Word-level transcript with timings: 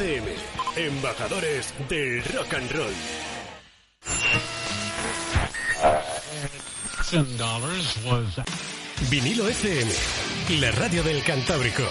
FM, 0.00 0.28
embajadores 0.76 1.74
del 1.90 2.22
rock 2.24 2.54
and 2.54 2.72
roll. 2.72 2.92
Ten 7.10 7.36
dollars 7.36 7.98
was 8.06 8.40
Vinilo 9.10 9.46
FM, 9.46 9.90
la 10.60 10.70
radio 10.70 11.02
del 11.02 11.22
Cantábrico, 11.22 11.82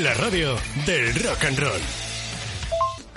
la 0.00 0.14
radio 0.14 0.56
del 0.86 1.14
rock 1.16 1.44
and 1.44 1.58
roll. 1.58 1.80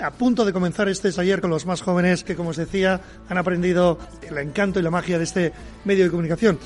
a 0.00 0.10
punto 0.10 0.44
de 0.44 0.52
comenzar 0.52 0.90
este 0.90 1.10
taller 1.10 1.40
con 1.40 1.48
los 1.48 1.64
más 1.64 1.80
jóvenes 1.80 2.22
que, 2.22 2.36
como 2.36 2.50
os 2.50 2.58
decía, 2.58 3.00
han 3.30 3.38
aprendido 3.38 3.98
el 4.28 4.36
encanto 4.36 4.78
y 4.78 4.82
la 4.82 4.90
magia 4.90 5.16
de 5.16 5.24
este 5.24 5.52
medio 5.84 6.04
de 6.04 6.10
comunicación. 6.10 6.58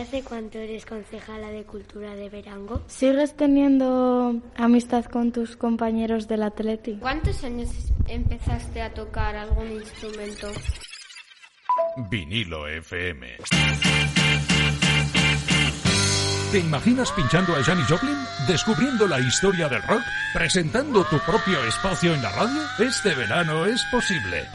Hace 0.00 0.22
cuánto 0.22 0.58
eres 0.58 0.86
concejala 0.86 1.48
de 1.48 1.64
Cultura 1.64 2.14
de 2.14 2.28
Verango? 2.28 2.82
¿Sigues 2.86 3.36
teniendo 3.36 4.40
amistad 4.56 5.04
con 5.04 5.32
tus 5.32 5.56
compañeros 5.56 6.28
del 6.28 6.42
Atleti? 6.42 6.96
¿Cuántos 6.96 7.44
años 7.44 7.68
empezaste 8.08 8.82
a 8.82 8.92
tocar 8.92 9.36
algún 9.36 9.70
instrumento? 9.72 10.48
Vinilo 12.10 12.66
FM. 12.66 13.36
¿Te 16.52 16.58
imaginas 16.58 17.12
pinchando 17.12 17.54
a 17.54 17.62
Janis 17.62 17.86
Joplin? 17.86 18.16
¿Descubriendo 18.48 19.06
la 19.06 19.20
historia 19.20 19.68
del 19.68 19.82
rock? 19.82 20.02
¿Presentando 20.34 21.04
tu 21.04 21.18
propio 21.20 21.62
espacio 21.64 22.12
en 22.12 22.22
la 22.22 22.30
radio? 22.32 22.60
Este 22.80 23.14
verano 23.14 23.66
es 23.66 23.84
posible. 23.92 24.48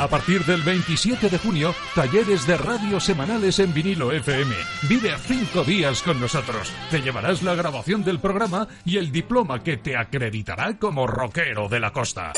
A 0.00 0.06
partir 0.06 0.44
del 0.44 0.62
27 0.62 1.28
de 1.28 1.38
junio, 1.38 1.74
talleres 1.94 2.46
de 2.46 2.56
radio 2.56 3.00
semanales 3.00 3.58
en 3.58 3.74
vinilo 3.74 4.12
FM. 4.12 4.54
Vive 4.88 5.10
cinco 5.26 5.64
días 5.64 6.02
con 6.02 6.20
nosotros. 6.20 6.72
Te 6.90 7.00
llevarás 7.00 7.42
la 7.42 7.56
grabación 7.56 8.04
del 8.04 8.20
programa 8.20 8.68
y 8.84 8.98
el 8.98 9.10
diploma 9.10 9.60
que 9.62 9.76
te 9.76 9.96
acreditará 9.96 10.78
como 10.78 11.08
rockero 11.08 11.68
de 11.68 11.80
la 11.80 11.92
costa. 11.92 12.32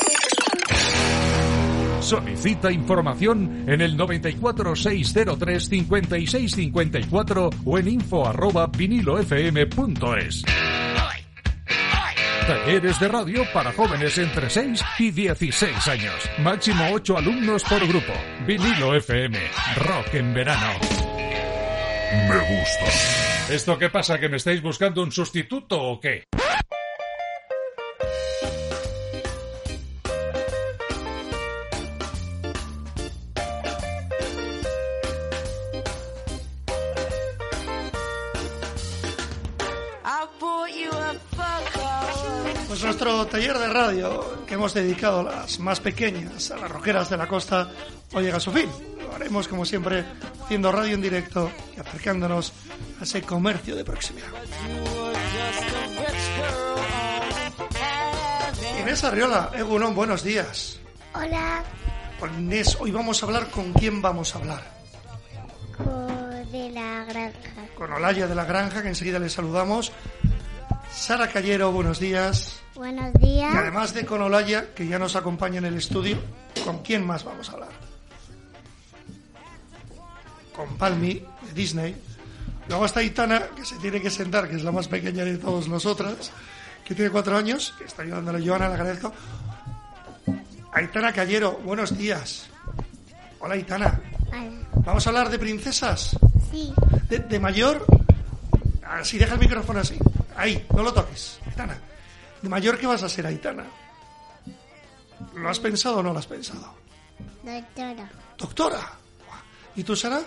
Solicita 1.99 2.71
información 2.71 3.65
en 3.67 3.81
el 3.81 3.95
94 3.95 4.75
603 4.75 5.69
56 5.69 6.51
54 6.51 7.49
o 7.63 7.77
en 7.77 7.87
info 7.87 8.27
arroba 8.27 8.65
vinilofm.es. 8.65 10.43
Talleres 12.51 12.99
de 12.99 13.07
radio 13.07 13.45
para 13.53 13.71
jóvenes 13.71 14.17
entre 14.17 14.49
6 14.49 14.83
y 14.99 15.11
16 15.11 15.87
años. 15.87 16.13
Máximo 16.39 16.83
8 16.91 17.17
alumnos 17.17 17.63
por 17.63 17.87
grupo. 17.87 18.11
Vinilo 18.45 18.93
FM. 18.93 19.39
Rock 19.77 20.15
en 20.15 20.33
verano. 20.33 20.73
Me 22.27 22.37
gusta. 22.39 23.53
¿Esto 23.53 23.77
qué 23.77 23.89
pasa? 23.89 24.19
¿Que 24.19 24.27
me 24.27 24.35
estáis 24.35 24.61
buscando 24.61 25.01
un 25.01 25.13
sustituto 25.13 25.81
o 25.81 26.01
qué? 26.01 26.25
Nuestro 43.03 43.25
taller 43.25 43.57
de 43.57 43.67
radio 43.67 44.45
que 44.45 44.53
hemos 44.53 44.75
dedicado 44.75 45.21
a 45.21 45.23
las 45.23 45.59
más 45.59 45.79
pequeñas, 45.79 46.51
a 46.51 46.57
las 46.57 46.69
roqueras 46.69 47.09
de 47.09 47.17
la 47.17 47.27
costa, 47.27 47.67
hoy 48.13 48.25
llega 48.25 48.37
a 48.37 48.39
su 48.39 48.51
fin. 48.51 48.69
Lo 48.99 49.15
haremos 49.15 49.47
como 49.47 49.65
siempre 49.65 50.05
haciendo 50.43 50.71
radio 50.71 50.93
en 50.93 51.01
directo 51.01 51.51
y 51.75 51.79
acercándonos 51.79 52.53
a 52.99 53.03
ese 53.03 53.23
comercio 53.23 53.75
de 53.75 53.83
proximidad. 53.83 54.27
Inés 58.79 59.03
Arriola, 59.03 59.49
Egunon, 59.55 59.95
buenos 59.95 60.23
días. 60.23 60.79
Hola, 61.15 61.63
Con 62.19 62.37
Inés, 62.37 62.77
hoy 62.79 62.91
vamos 62.91 63.23
a 63.23 63.25
hablar 63.25 63.47
con 63.49 63.73
quién 63.73 63.99
vamos 63.99 64.35
a 64.35 64.37
hablar. 64.37 64.63
de 66.51 66.69
la 66.69 67.05
granja. 67.05 67.67
Con 67.75 67.93
Olaya 67.93 68.27
de 68.27 68.35
la 68.35 68.45
Granja, 68.45 68.83
que 68.83 68.89
enseguida 68.89 69.17
le 69.17 69.29
saludamos. 69.29 69.91
Sara 71.01 71.27
Callero, 71.29 71.71
buenos 71.71 71.99
días. 71.99 72.59
Buenos 72.75 73.11
Y 73.15 73.25
días. 73.25 73.55
además 73.55 73.91
de 73.95 74.05
con 74.05 74.21
Olaya, 74.21 74.71
que 74.75 74.87
ya 74.87 74.99
nos 74.99 75.15
acompaña 75.15 75.57
en 75.57 75.65
el 75.65 75.73
estudio, 75.77 76.19
¿con 76.63 76.83
quién 76.83 77.03
más 77.03 77.23
vamos 77.23 77.49
a 77.49 77.53
hablar? 77.53 77.69
Con 80.55 80.77
Palmi, 80.77 81.13
de 81.15 81.53
Disney. 81.55 81.95
Luego 82.69 82.85
está 82.85 83.01
Itana, 83.01 83.47
que 83.55 83.65
se 83.65 83.77
tiene 83.77 83.99
que 83.99 84.11
sentar, 84.11 84.47
que 84.47 84.57
es 84.57 84.63
la 84.63 84.71
más 84.71 84.87
pequeña 84.87 85.25
de 85.25 85.39
todos 85.39 85.67
nosotras, 85.67 86.31
que 86.85 86.93
tiene 86.93 87.09
cuatro 87.09 87.35
años, 87.35 87.73
que 87.79 87.85
está 87.85 88.03
ayudándole 88.03 88.37
a 88.37 88.47
Joana, 88.47 88.67
le 88.67 88.75
agradezco. 88.75 89.11
Aitana 90.71 91.11
Callero, 91.11 91.59
buenos 91.65 91.97
días. 91.97 92.45
Hola, 93.39 93.55
Aitana. 93.55 93.99
¿Vamos 94.85 95.05
a 95.07 95.09
hablar 95.09 95.29
de 95.31 95.39
princesas? 95.39 96.15
Sí, 96.51 96.71
¿De, 97.09 97.17
de 97.19 97.39
mayor? 97.39 97.87
Así, 98.87 99.17
deja 99.17 99.33
el 99.33 99.39
micrófono 99.39 99.79
así. 99.79 99.97
Ahí, 100.35 100.65
no 100.75 100.83
lo 100.83 100.93
toques, 100.93 101.39
Aitana. 101.47 101.77
¿De 102.41 102.49
mayor 102.49 102.77
qué 102.79 102.87
vas 102.87 103.03
a 103.03 103.09
ser, 103.09 103.25
Aitana? 103.27 103.65
¿Lo 105.35 105.49
has 105.49 105.59
pensado 105.59 105.97
o 105.97 106.03
no 106.03 106.13
lo 106.13 106.19
has 106.19 106.27
pensado? 106.27 106.73
doctora. 107.43 108.09
Doctora. 108.37 108.91
¿Y 109.75 109.83
tú, 109.83 109.95
Sara? 109.95 110.21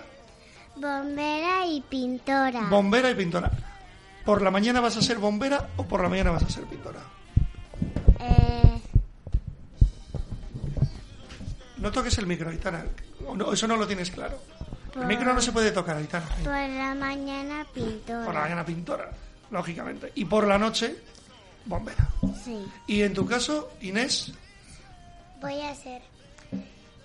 Bombera 0.77 1.67
y 1.67 1.81
pintora. 1.83 2.63
Bombera 2.71 3.11
y 3.11 3.15
pintora. 3.15 3.51
¿Por 4.25 4.41
la 4.43 4.51
mañana 4.51 4.81
vas 4.81 4.97
a 4.97 5.03
ser 5.03 5.19
bombera 5.19 5.69
o 5.77 5.85
por 5.85 6.03
la 6.03 6.09
mañana 6.09 6.31
vas 6.31 6.43
a 6.45 6.49
ser 6.51 6.65
pintora? 6.65 7.01
eh, 8.21 8.81
No 11.79 11.91
toques 11.93 12.17
el 12.19 12.27
micro, 12.27 12.51
Aitana. 12.51 12.85
No, 13.37 13.53
eso 13.53 13.67
no 13.69 13.77
lo 13.77 13.87
tienes 13.87 14.11
claro. 14.11 14.39
El 14.97 15.07
micro 15.07 15.35
no 15.35 15.41
se 15.41 15.53
puede 15.53 15.73
tocar, 15.73 15.97
Aitana. 15.97 16.27
por 16.43 16.53
la 16.53 16.95
mañana 16.95 17.67
pintora. 17.75 18.25
Por 18.25 18.35
la 18.35 18.41
mañana 18.41 18.65
pintora, 18.65 19.11
lógicamente. 19.51 20.13
Y 20.15 20.25
por 20.25 20.47
la 20.47 20.59
noche, 20.59 20.97
bombera. 21.67 22.09
Sí. 22.45 22.65
Y 22.87 23.03
en 23.03 23.15
tu 23.15 23.27
caso, 23.27 23.71
Inés, 23.81 24.33
Voy 25.41 25.61
a 25.61 25.75
ser 25.75 26.01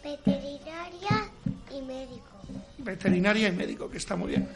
veterinaria 0.03 1.29
y 1.75 1.81
médico. 1.81 2.41
veterinaria 2.77 3.47
y 3.49 3.51
médico, 3.51 3.89
que 3.89 3.97
está 3.97 4.15
muy 4.15 4.29
bien. 4.29 4.47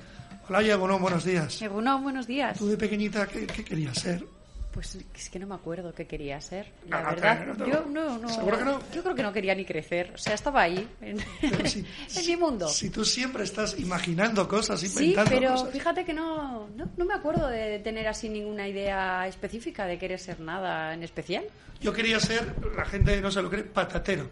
Hola, 0.48 0.62
Yagonón, 0.62 1.02
buenos 1.02 1.24
días. 1.26 1.62
Egunon, 1.62 2.04
buenos 2.04 2.28
días. 2.28 2.58
Tú 2.58 2.68
de 2.68 2.78
pequeñita, 2.78 3.28
¿qué, 3.28 3.46
qué 3.48 3.64
querías 3.64 3.98
ser? 3.98 4.26
Pues 4.74 4.98
es 5.16 5.30
que 5.30 5.38
no 5.38 5.46
me 5.46 5.54
acuerdo 5.56 5.94
qué 5.94 6.08
quería 6.08 6.42
ser. 6.42 6.72
La 6.90 6.98
Ah, 7.00 7.10
verdad, 7.12 7.38
pero 7.40 7.54
no 7.56 7.68
yo 7.68 7.86
no, 7.90 8.18
no. 8.18 8.28
¿Seguro 8.30 8.58
que 8.58 8.66
no? 8.66 8.80
Yo 8.92 9.04
creo 9.04 9.14
que 9.16 9.22
no 9.22 9.32
quería 9.32 9.54
ni 9.54 9.66
crecer. 9.66 10.12
O 10.16 10.18
sea, 10.18 10.34
estaba 10.34 10.62
ahí, 10.64 10.88
en, 11.00 11.18
Pero 11.42 11.66
si- 11.70 11.86
en 12.16 12.26
mi 12.28 12.36
mundo. 12.36 12.68
Si 12.68 12.90
tú 12.90 13.06
siempre 13.06 13.44
estás 13.44 13.80
imaginando 13.80 14.48
cosas, 14.48 14.80
Sí, 14.80 14.88
inventando 14.88 15.30
pero 15.32 15.52
cosas. 15.52 15.70
fíjate 15.72 16.04
que 16.06 16.14
no, 16.14 16.68
no, 16.76 16.90
no 16.98 17.06
me 17.06 17.14
acuerdo 17.14 17.48
de 17.50 17.78
tener 17.80 18.08
así 18.08 18.30
ninguna 18.30 18.68
idea 18.68 19.28
específica 19.28 19.86
de 19.86 20.00
querer 20.00 20.20
ser 20.20 20.40
nada 20.40 20.94
en 20.96 21.04
especial. 21.04 21.44
Yo 21.80 21.94
quería 21.94 22.20
ser, 22.20 22.56
la 22.76 22.86
gente 22.86 23.22
no 23.22 23.30
se 23.30 23.42
lo 23.44 23.50
cree, 23.52 23.64
patatero. 23.64 24.30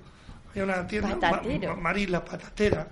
Había 0.50 0.64
una 0.64 0.88
tienda, 0.88 1.20
Patatero. 1.20 1.70
Ma- 1.70 1.76
Ma- 1.76 1.82
Mari 1.84 2.08
la 2.08 2.26
patatera. 2.26 2.88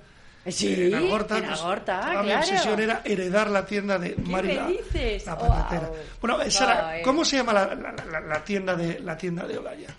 Sí, 0.48 0.86
en 0.88 0.96
Algorta, 0.96 1.38
en 1.38 1.46
pues, 1.46 1.60
Algorta, 1.60 2.00
toda 2.02 2.22
mi 2.22 2.28
claro. 2.28 2.40
obsesión 2.40 2.80
era 2.80 3.02
heredar 3.04 3.50
la 3.52 3.66
tienda 3.66 4.00
de 4.00 4.16
Mari 4.16 4.48
me 4.48 4.54
la, 4.56 4.68
dices? 4.68 5.26
la 5.26 5.38
patatera. 5.38 5.88
Guau. 5.88 6.00
Bueno, 6.22 6.42
eh, 6.42 6.50
Sara, 6.52 6.98
eh. 7.00 7.02
¿cómo 7.04 7.24
se 7.26 7.38
llama 7.38 7.54
la, 7.54 7.76
la- 7.76 7.92
la- 8.10 8.20
la 8.22 8.44
tienda 8.44 8.76
de 8.76 9.00
la 9.02 9.18
tienda 9.18 9.46
de 9.46 9.58
Olaya? 9.58 9.90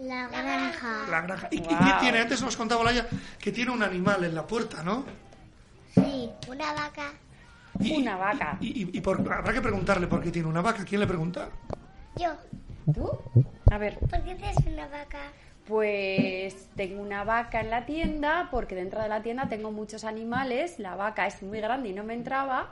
La 0.00 0.28
granja. 0.28 1.06
La 1.10 1.20
granja. 1.22 1.48
¿Y, 1.50 1.56
y 1.56 1.60
Guau. 1.60 1.78
qué 1.78 1.92
tiene? 2.00 2.18
Antes 2.20 2.40
nos 2.40 2.56
contaba 2.56 2.80
Olaya 2.82 3.06
que 3.38 3.50
tiene 3.52 3.72
un 3.72 3.82
animal 3.82 4.22
en 4.24 4.34
la 4.34 4.46
puerta, 4.46 4.82
¿no? 4.82 5.04
Sí, 5.94 6.30
una 6.46 6.72
vaca. 6.72 7.12
Y- 7.80 7.96
Una 8.00 8.16
vaca. 8.16 8.56
Y, 8.60 8.82
y- 8.84 8.90
y 8.96 9.00
por- 9.00 9.20
habrá 9.32 9.52
que 9.52 9.60
preguntarle 9.60 10.06
por 10.06 10.22
qué 10.22 10.30
tiene 10.30 10.48
una 10.48 10.60
vaca. 10.62 10.84
¿Quién 10.84 11.00
le 11.00 11.06
pregunta? 11.06 11.48
Yo. 12.16 12.32
¿Tú? 12.92 13.10
A 13.70 13.78
ver, 13.78 13.98
¿Por 13.98 14.22
qué 14.24 14.34
tienes 14.34 14.56
una 14.66 14.86
vaca? 14.88 15.18
Pues 15.68 16.66
tengo 16.76 17.02
una 17.02 17.24
vaca 17.24 17.60
en 17.60 17.68
la 17.68 17.84
tienda, 17.84 18.48
porque 18.50 18.74
dentro 18.74 19.02
de 19.02 19.08
la 19.10 19.22
tienda 19.22 19.50
tengo 19.50 19.70
muchos 19.70 20.04
animales. 20.04 20.78
La 20.78 20.96
vaca 20.96 21.26
es 21.26 21.42
muy 21.42 21.60
grande 21.60 21.90
y 21.90 21.92
no 21.92 22.04
me 22.04 22.14
entraba. 22.14 22.70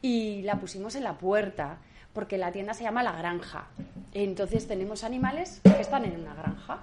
Y 0.00 0.42
la 0.42 0.60
pusimos 0.60 0.94
en 0.94 1.02
la 1.02 1.14
puerta, 1.14 1.78
porque 2.12 2.38
la 2.38 2.52
tienda 2.52 2.72
se 2.72 2.84
llama 2.84 3.02
La 3.02 3.12
Granja. 3.12 3.66
Entonces 4.14 4.68
tenemos 4.68 5.02
animales 5.02 5.60
que 5.64 5.80
están 5.80 6.04
en 6.04 6.20
una 6.20 6.34
granja. 6.34 6.78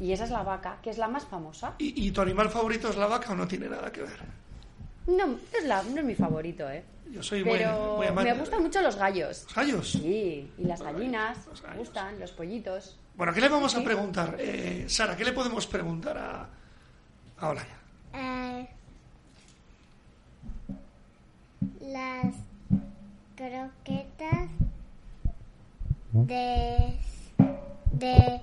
Y 0.00 0.12
esa 0.12 0.24
es 0.24 0.30
la 0.30 0.42
vaca, 0.42 0.78
que 0.82 0.88
es 0.88 0.96
la 0.96 1.08
más 1.08 1.26
famosa. 1.26 1.74
¿Y, 1.78 2.06
y 2.06 2.10
tu 2.10 2.22
animal 2.22 2.48
favorito 2.48 2.88
es 2.88 2.96
la 2.96 3.06
vaca 3.06 3.32
o 3.32 3.36
no 3.36 3.46
tiene 3.46 3.68
nada 3.68 3.92
que 3.92 4.02
ver? 4.02 4.20
No, 5.06 5.38
es, 5.56 5.64
la, 5.64 5.82
no 5.82 6.00
es 6.00 6.04
mi 6.04 6.14
favorito, 6.14 6.68
¿eh? 6.70 6.82
Yo 7.10 7.22
soy 7.22 7.44
Pero 7.44 7.98
muy 7.98 8.24
me 8.24 8.34
gustan 8.34 8.62
mucho 8.62 8.80
los 8.80 8.96
gallos. 8.96 9.44
¿Los 9.44 9.54
gallos? 9.54 9.92
Sí, 9.92 10.50
y 10.58 10.64
las 10.64 10.82
gallinas, 10.82 11.38
me 11.70 11.78
gustan, 11.78 12.18
los 12.18 12.32
pollitos. 12.32 12.98
Bueno, 13.16 13.32
¿qué 13.32 13.40
le 13.40 13.48
vamos 13.48 13.74
a 13.74 13.82
preguntar? 13.82 14.36
Eh, 14.38 14.84
Sara, 14.88 15.16
¿qué 15.16 15.24
le 15.24 15.32
podemos 15.32 15.66
preguntar 15.66 16.18
a, 16.18 16.46
a 17.38 17.48
Olaya? 17.48 17.78
Eh, 18.12 18.68
las 21.80 22.34
croquetas 23.36 24.48
de 26.12 26.98
de 27.92 28.38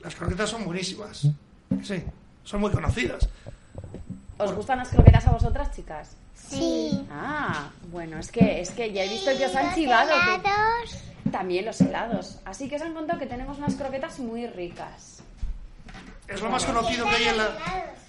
Las 0.00 0.14
croquetas 0.14 0.48
son 0.48 0.64
buenísimas. 0.64 1.26
Sí, 1.82 2.02
son 2.44 2.60
muy 2.60 2.70
conocidas. 2.70 3.28
¿Os 4.38 4.54
gustan 4.54 4.78
las 4.78 4.88
croquetas 4.88 5.26
a 5.26 5.32
vosotras, 5.32 5.70
chicas? 5.76 6.16
Sí 6.48 7.06
Ah, 7.10 7.70
bueno, 7.90 8.18
es 8.18 8.30
que, 8.30 8.60
es 8.60 8.70
que 8.70 8.92
ya 8.92 9.04
he 9.04 9.08
visto 9.08 9.30
que 9.36 9.46
os 9.46 9.54
han 9.56 9.66
los 9.66 9.74
chivado. 9.74 10.10
que- 10.10 10.34
helados 10.48 10.98
También 11.32 11.64
los 11.64 11.80
helados. 11.80 12.38
Así 12.44 12.68
que 12.68 12.76
os 12.76 12.82
han 12.82 12.94
contado 12.94 13.18
que 13.18 13.26
tenemos 13.26 13.58
unas 13.58 13.74
croquetas 13.74 14.18
muy 14.18 14.46
ricas. 14.46 15.22
Es 16.26 16.40
lo 16.40 16.50
más 16.50 16.64
conocido 16.64 17.08
que 17.08 17.16
hay 17.16 17.24
en 17.28 17.36
la... 17.38 17.50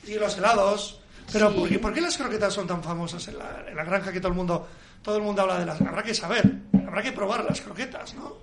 Y 0.06 0.16
los 0.16 0.38
helados. 0.38 1.02
Pero 1.32 1.54
¿por, 1.54 1.70
qué, 1.70 1.80
por 1.80 1.94
qué 1.94 2.02
las 2.02 2.18
croquetas 2.18 2.54
son 2.54 2.66
tan 2.68 2.82
famosas 2.84 3.28
en 3.28 3.38
la, 3.38 3.64
en 3.68 3.76
la 3.76 3.84
granja 3.84 4.12
que 4.12 4.20
todo 4.20 4.30
el 4.32 4.38
mundo 4.38 4.68
todo 5.04 5.16
el 5.18 5.24
mundo 5.24 5.42
habla 5.44 5.60
de 5.60 5.66
las... 5.66 5.80
Habrá 5.82 6.04
que 6.04 6.14
saber, 6.14 6.44
habrá 6.86 7.02
que 7.02 7.12
probar 7.14 7.46
las 7.46 7.62
croquetas, 7.62 8.14
¿no? 8.16 8.34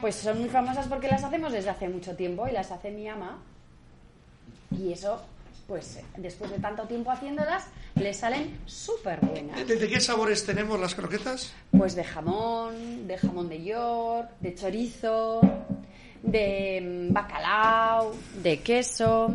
Pues 0.00 0.16
son 0.16 0.40
muy 0.40 0.48
famosas 0.48 0.86
porque 0.88 1.06
las 1.08 1.22
hacemos 1.22 1.52
desde 1.52 1.70
hace 1.70 1.88
mucho 1.88 2.16
tiempo 2.16 2.48
y 2.48 2.52
las 2.52 2.70
hace 2.72 2.90
mi 2.90 3.08
ama. 3.08 3.38
Y 4.76 4.92
eso, 4.92 5.22
pues 5.66 5.98
después 6.16 6.50
de 6.50 6.58
tanto 6.58 6.84
tiempo 6.84 7.10
haciéndolas, 7.10 7.66
les 7.96 8.16
salen 8.16 8.58
súper 8.66 9.20
buenas. 9.20 9.66
¿De, 9.66 9.76
de 9.76 9.88
qué 9.88 10.00
sabores 10.00 10.44
tenemos 10.44 10.78
las 10.78 10.94
croquetas? 10.94 11.52
Pues 11.76 11.94
de 11.94 12.04
jamón, 12.04 13.06
de 13.06 13.18
jamón 13.18 13.48
de 13.48 13.64
york, 13.64 14.30
de 14.40 14.54
chorizo, 14.54 15.40
de 16.22 17.08
mm, 17.10 17.12
bacalao, 17.12 18.14
de 18.42 18.60
queso. 18.60 19.34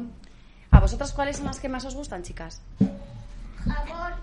¿A 0.71 0.79
vosotras 0.79 1.11
cuáles 1.11 1.37
son 1.37 1.47
las 1.47 1.59
que 1.59 1.67
más 1.67 1.83
os 1.85 1.95
gustan, 1.95 2.23
chicas? 2.23 2.61
jamón 3.65 4.13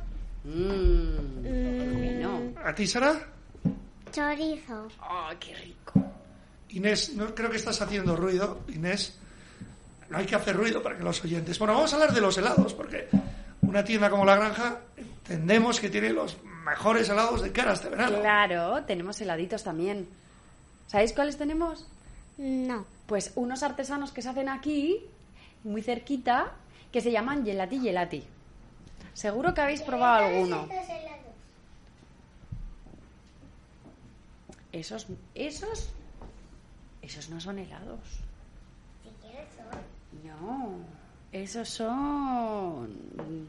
Mmm, 0.44 1.42
bueno. 1.42 2.52
¿A 2.64 2.74
ti, 2.74 2.86
Sara? 2.86 3.20
chorizo 4.10 4.88
¡Oh, 5.02 5.28
qué 5.38 5.54
rico! 5.54 5.92
Inés, 6.70 7.14
no 7.14 7.34
creo 7.34 7.50
que 7.50 7.56
estás 7.56 7.80
haciendo 7.82 8.16
ruido, 8.16 8.60
Inés. 8.68 9.18
No 10.10 10.18
hay 10.18 10.26
que 10.26 10.36
hacer 10.36 10.56
ruido 10.56 10.82
para 10.82 10.96
que 10.96 11.04
los 11.04 11.22
oyentes. 11.22 11.58
Bueno, 11.58 11.74
vamos 11.74 11.92
a 11.92 11.96
hablar 11.96 12.12
de 12.12 12.20
los 12.20 12.38
helados, 12.38 12.72
porque 12.74 13.08
una 13.62 13.84
tienda 13.84 14.08
como 14.08 14.24
La 14.24 14.36
Granja 14.36 14.78
entendemos 14.96 15.80
que 15.80 15.90
tiene 15.90 16.10
los 16.10 16.38
mejores 16.64 17.08
helados 17.08 17.42
de 17.42 17.52
cara 17.52 17.72
a 17.72 17.74
este 17.74 17.88
verano. 17.88 18.20
Claro, 18.20 18.84
tenemos 18.84 19.20
heladitos 19.20 19.62
también. 19.62 20.08
¿Sabéis 20.86 21.12
cuáles 21.12 21.36
tenemos? 21.36 21.86
no 22.38 22.86
Pues 23.06 23.32
unos 23.34 23.62
artesanos 23.62 24.12
que 24.12 24.22
se 24.22 24.30
hacen 24.30 24.48
aquí, 24.48 25.04
muy 25.64 25.82
cerquita, 25.82 26.52
que 26.90 27.00
se 27.00 27.12
llaman 27.12 27.44
Gelati 27.44 27.78
Gelati. 27.80 28.24
Seguro 29.12 29.52
que 29.52 29.60
habéis 29.60 29.82
probado 29.82 30.26
alguno. 30.26 30.68
Esos, 34.72 35.06
esos, 35.34 35.90
esos 37.02 37.28
no 37.28 37.40
son 37.40 37.58
helados. 37.58 37.98
No, 40.24 40.78
esos 41.32 41.68
son... 41.68 42.90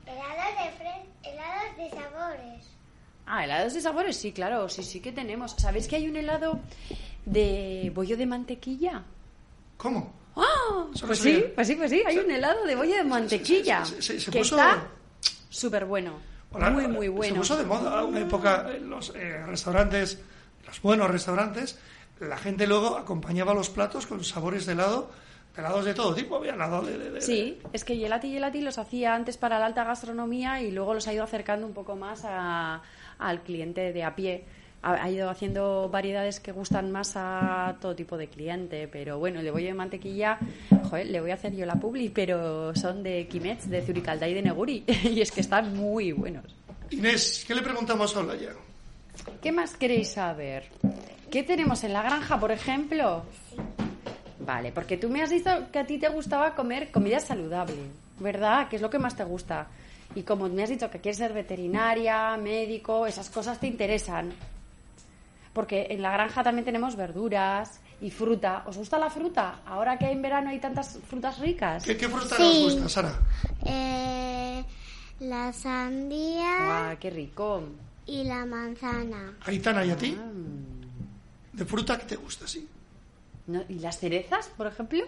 helados 0.05 0.53
de 0.63 0.71
fre 0.77 1.05
helados 1.23 1.77
de 1.77 1.89
sabores 1.89 2.65
Ah, 3.31 3.43
helados 3.45 3.73
de 3.75 3.81
sabores, 3.81 4.17
sí, 4.17 4.31
claro, 4.31 4.67
sí, 4.69 4.81
sí 4.83 4.99
que 5.01 5.11
tenemos. 5.11 5.51
¿Sabéis 5.51 5.87
que 5.87 5.95
hay 5.97 6.07
un 6.09 6.15
helado 6.15 6.59
de 7.25 7.91
bollo 7.93 8.17
de 8.17 8.25
mantequilla? 8.25 9.03
¿Cómo? 9.77 10.11
¡Ah! 10.35 10.87
Pues 11.05 11.19
sí, 11.19 11.45
pues 11.53 11.67
sí, 11.67 11.75
pues 11.75 11.91
sí, 11.91 12.01
hay 12.07 12.17
un 12.17 12.31
helado 12.31 12.65
de 12.65 12.75
bollo 12.75 12.95
de 12.95 13.03
mantequilla. 13.03 13.85
se- 13.85 14.01
se- 14.01 14.19
se 14.19 14.31
que 14.31 14.39
puso- 14.39 14.55
está 14.57 14.87
súper 15.49 15.85
bueno. 15.85 16.13
Hola, 16.51 16.71
muy, 16.71 16.87
muy 16.87 17.07
bueno. 17.07 17.35
Se 17.35 17.39
puso 17.39 17.57
de 17.57 17.65
moda 17.65 18.03
una 18.03 18.19
época 18.21 18.65
en 18.75 18.89
los 18.89 19.13
eh, 19.15 19.45
restaurantes, 19.45 20.19
los 20.65 20.81
buenos 20.81 21.11
restaurantes, 21.11 21.77
la 22.19 22.37
gente 22.37 22.65
luego 22.65 22.97
acompañaba 22.97 23.53
los 23.53 23.69
platos 23.69 24.07
con 24.07 24.23
sabores 24.23 24.65
de 24.65 24.73
helado, 24.73 25.11
helados 25.59 25.85
de 25.85 25.93
todo 25.93 26.13
tipo. 26.15 26.35
Había 26.37 26.53
helado 26.55 26.81
de, 26.81 26.97
de- 26.97 27.11
de- 27.11 27.21
Sí, 27.21 27.59
es 27.73 27.83
que 27.83 27.95
Gelati 27.95 28.31
Gelati 28.31 28.61
los 28.61 28.77
hacía 28.77 29.13
antes 29.15 29.37
para 29.37 29.59
la 29.59 29.65
alta 29.67 29.83
gastronomía 29.83 30.61
y 30.61 30.71
luego 30.71 30.93
los 30.93 31.07
ha 31.07 31.13
ido 31.13 31.23
acercando 31.23 31.65
un 31.67 31.73
poco 31.73 31.95
más 31.95 32.23
a- 32.25 32.81
al 33.19 33.41
cliente 33.43 33.93
de 33.93 34.03
a 34.03 34.15
pie. 34.15 34.43
Ha, 34.81 34.93
ha 35.03 35.09
ido 35.11 35.29
haciendo 35.29 35.89
variedades 35.89 36.39
que 36.39 36.53
gustan 36.53 36.89
más 36.89 37.13
a 37.15 37.75
todo 37.81 37.95
tipo 37.95 38.15
de 38.17 38.27
cliente, 38.29 38.87
pero 38.87 39.19
bueno, 39.19 39.43
de 39.43 39.51
bollo 39.51 39.65
de 39.67 39.73
mantequilla, 39.73 40.39
joder, 40.89 41.07
le 41.07 41.19
voy 41.19 41.31
a 41.31 41.33
hacer 41.33 41.53
yo 41.53 41.65
la 41.65 41.75
publi, 41.75 42.07
pero 42.07 42.73
son 42.75 43.03
de 43.03 43.27
Kimets, 43.27 43.69
de 43.69 43.81
Zuricalda 43.81 44.25
y 44.29 44.33
de 44.33 44.41
Neguri, 44.41 44.85
y 45.03 45.19
es 45.19 45.31
que 45.33 45.41
están 45.41 45.75
muy 45.75 46.13
buenos. 46.13 46.45
Inés, 46.91 47.43
¿qué 47.45 47.55
le 47.55 47.61
preguntamos 47.61 48.15
a 48.15 48.19
Olaya? 48.21 48.51
¿Qué 49.41 49.51
más 49.51 49.75
queréis 49.75 50.11
saber? 50.13 50.69
¿Qué 51.29 51.43
tenemos 51.43 51.83
en 51.83 51.91
la 51.91 52.01
granja, 52.01 52.39
por 52.39 52.51
ejemplo? 52.53 53.23
Vale, 54.39 54.71
porque 54.71 54.97
tú 54.97 55.09
me 55.09 55.21
has 55.21 55.29
dicho 55.29 55.49
que 55.71 55.79
a 55.79 55.85
ti 55.85 55.97
te 55.97 56.07
gustaba 56.09 56.55
comer 56.55 56.91
comida 56.91 57.19
saludable, 57.19 57.75
¿verdad? 58.19 58.67
¿Qué 58.69 58.77
es 58.77 58.81
lo 58.81 58.89
que 58.89 58.97
más 58.99 59.15
te 59.15 59.23
gusta? 59.23 59.67
Y 60.15 60.23
como 60.23 60.47
me 60.49 60.63
has 60.63 60.69
dicho 60.69 60.89
que 60.89 60.99
quieres 60.99 61.17
ser 61.17 61.33
veterinaria, 61.33 62.35
médico, 62.37 63.05
esas 63.05 63.29
cosas 63.29 63.59
te 63.59 63.67
interesan. 63.67 64.31
Porque 65.53 65.87
en 65.89 66.01
la 66.01 66.11
granja 66.11 66.41
también 66.43 66.63
tenemos 66.65 66.95
verduras 66.95 67.79
y 68.01 68.09
fruta. 68.11 68.63
¿Os 68.65 68.77
gusta 68.77 68.97
la 68.97 69.09
fruta? 69.09 69.59
Ahora 69.65 69.97
que 69.97 70.09
en 70.09 70.21
verano 70.21 70.49
hay 70.51 70.59
tantas 70.59 70.97
frutas 71.09 71.37
ricas. 71.39 71.83
¿Qué, 71.83 71.97
qué 71.97 72.07
fruta 72.07 72.35
Sí. 72.37 72.41
nos 72.43 72.73
gusta, 72.73 72.89
Sara? 72.89 73.19
eh, 73.65 74.63
la 75.19 75.51
sandía 75.51 76.65
¡Guau, 76.65 76.97
qué 76.97 77.09
rico! 77.09 77.63
y 78.05 78.23
la 78.23 78.45
manzana 78.45 79.33
Aitana, 79.45 79.83
¿y 79.85 79.91
a 79.91 79.97
ti? 79.97 80.17
Ah. 80.17 80.25
¿De 81.53 81.65
fruta 81.65 81.97
qué 81.99 82.05
te 82.05 82.15
gusta, 82.15 82.47
sí? 82.47 82.67
¿No? 83.49 83.63
¿Y 83.67 83.79
las 83.79 83.97
cerezas, 83.99 84.47
por 84.49 84.67
ejemplo? 84.67 85.03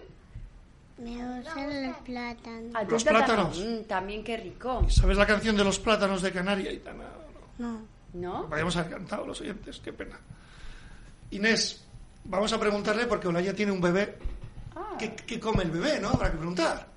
me 0.98 1.38
gustan 1.38 1.88
los 1.88 1.98
plátanos 1.98 2.76
¿A 2.76 2.86
ti 2.86 2.92
Los 2.92 3.06
el 3.06 3.10
plátano? 3.10 3.50
plátanos. 3.50 3.60
Mm, 3.60 3.84
también 3.88 4.24
qué 4.24 4.38
rico. 4.38 4.88
¿Sabes 4.90 5.18
la 5.18 5.26
canción 5.28 5.56
de 5.56 5.64
los 5.64 5.80
plátanos 5.80 6.22
de 6.22 6.32
Canarias, 6.32 6.70
Aitana? 6.70 7.06
no 7.60 7.82
¿No? 8.14 8.48
Podríamos 8.48 8.76
haber 8.76 8.92
cantado 8.92 9.26
los 9.26 9.40
oyentes, 9.42 9.80
qué 9.80 9.94
pena. 9.94 10.20
Inés, 11.32 11.86
vamos 12.26 12.52
a 12.52 12.60
preguntarle 12.60 13.06
porque 13.06 13.28
Olaya 13.28 13.54
tiene 13.54 13.72
un 13.72 13.80
bebé. 13.80 14.18
Ah. 14.76 14.96
¿Qué, 15.00 15.16
qué 15.16 15.40
come 15.40 15.64
el 15.64 15.72
bebé, 15.72 16.00
no? 16.00 16.10
Habrá 16.10 16.32
que 16.32 16.38
preguntar. 16.38 16.88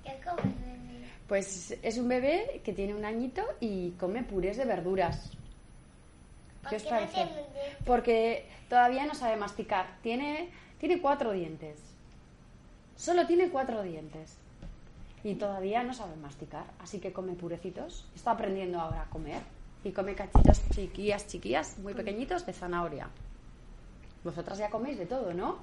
Pues 1.27 1.75
es 1.81 1.97
un 1.97 2.07
bebé 2.07 2.61
que 2.63 2.73
tiene 2.73 2.93
un 2.93 3.05
añito 3.05 3.43
y 3.59 3.91
come 3.91 4.23
purés 4.23 4.57
de 4.57 4.65
verduras. 4.65 5.31
¿Qué 6.69 6.75
os 6.75 6.83
parece? 6.83 7.27
Porque 7.85 8.47
todavía 8.69 9.05
no 9.05 9.15
sabe 9.15 9.37
masticar. 9.37 9.97
Tiene, 10.01 10.49
tiene 10.87 11.01
cuatro 11.01 11.31
dientes. 11.31 11.79
Solo 12.95 13.25
tiene 13.25 13.49
cuatro 13.49 13.81
dientes. 13.81 14.37
Y 15.23 15.33
todavía 15.33 15.81
no 15.81 15.95
sabe 15.95 16.15
masticar. 16.15 16.65
Así 16.79 16.99
que 16.99 17.11
come 17.11 17.33
purecitos. 17.33 18.05
Está 18.15 18.31
aprendiendo 18.31 18.79
ahora 18.79 19.01
a 19.01 19.05
comer. 19.09 19.41
Y 19.83 19.91
come 19.91 20.13
cachitos 20.13 20.61
chiquillas, 20.75 21.25
chiquillas, 21.25 21.79
muy 21.79 21.95
pequeñitos 21.95 22.45
de 22.45 22.53
zanahoria. 22.53 23.09
Vosotras 24.23 24.59
ya 24.59 24.69
coméis 24.69 24.99
de 24.99 25.07
todo, 25.07 25.33
¿no? 25.33 25.57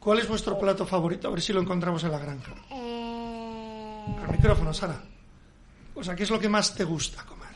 ¿Cuál 0.00 0.18
es 0.18 0.28
vuestro 0.28 0.58
plato 0.58 0.84
favorito? 0.86 1.28
A 1.28 1.30
ver 1.30 1.40
si 1.40 1.52
lo 1.52 1.60
encontramos 1.60 2.02
en 2.02 2.10
la 2.10 2.18
granja. 2.18 2.52
eh, 2.70 4.04
Al 4.24 4.32
micrófono, 4.32 4.74
Sara. 4.74 5.00
O 5.94 6.02
sea, 6.02 6.16
¿qué 6.16 6.24
es 6.24 6.30
lo 6.30 6.40
que 6.40 6.48
más 6.48 6.74
te 6.74 6.82
gusta 6.82 7.24
comer? 7.24 7.54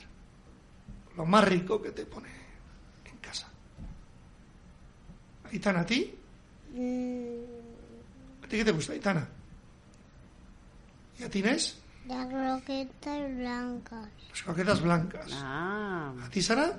Lo 1.16 1.26
más 1.26 1.44
rico 1.44 1.82
que 1.82 1.90
te 1.90 2.06
pone 2.06 2.28
en 3.06 3.16
casa. 3.18 3.48
Aitana, 5.50 5.80
¿a 5.80 5.86
ti? 5.86 6.14
Mm. 6.72 8.44
¿A 8.44 8.48
ti 8.48 8.56
qué 8.56 8.64
te 8.64 8.72
gusta, 8.72 8.94
Itana? 8.94 9.28
¿Y 11.18 11.24
a 11.24 11.28
ti, 11.28 11.40
Inés? 11.40 11.78
Las 12.06 12.26
croquetas 12.26 13.36
blancas. 13.36 14.08
Las 14.30 14.42
croquetas 14.42 14.80
blancas. 14.80 15.30
Ah. 15.34 16.12
¿A 16.24 16.30
ti, 16.30 16.42
Sara? 16.42 16.78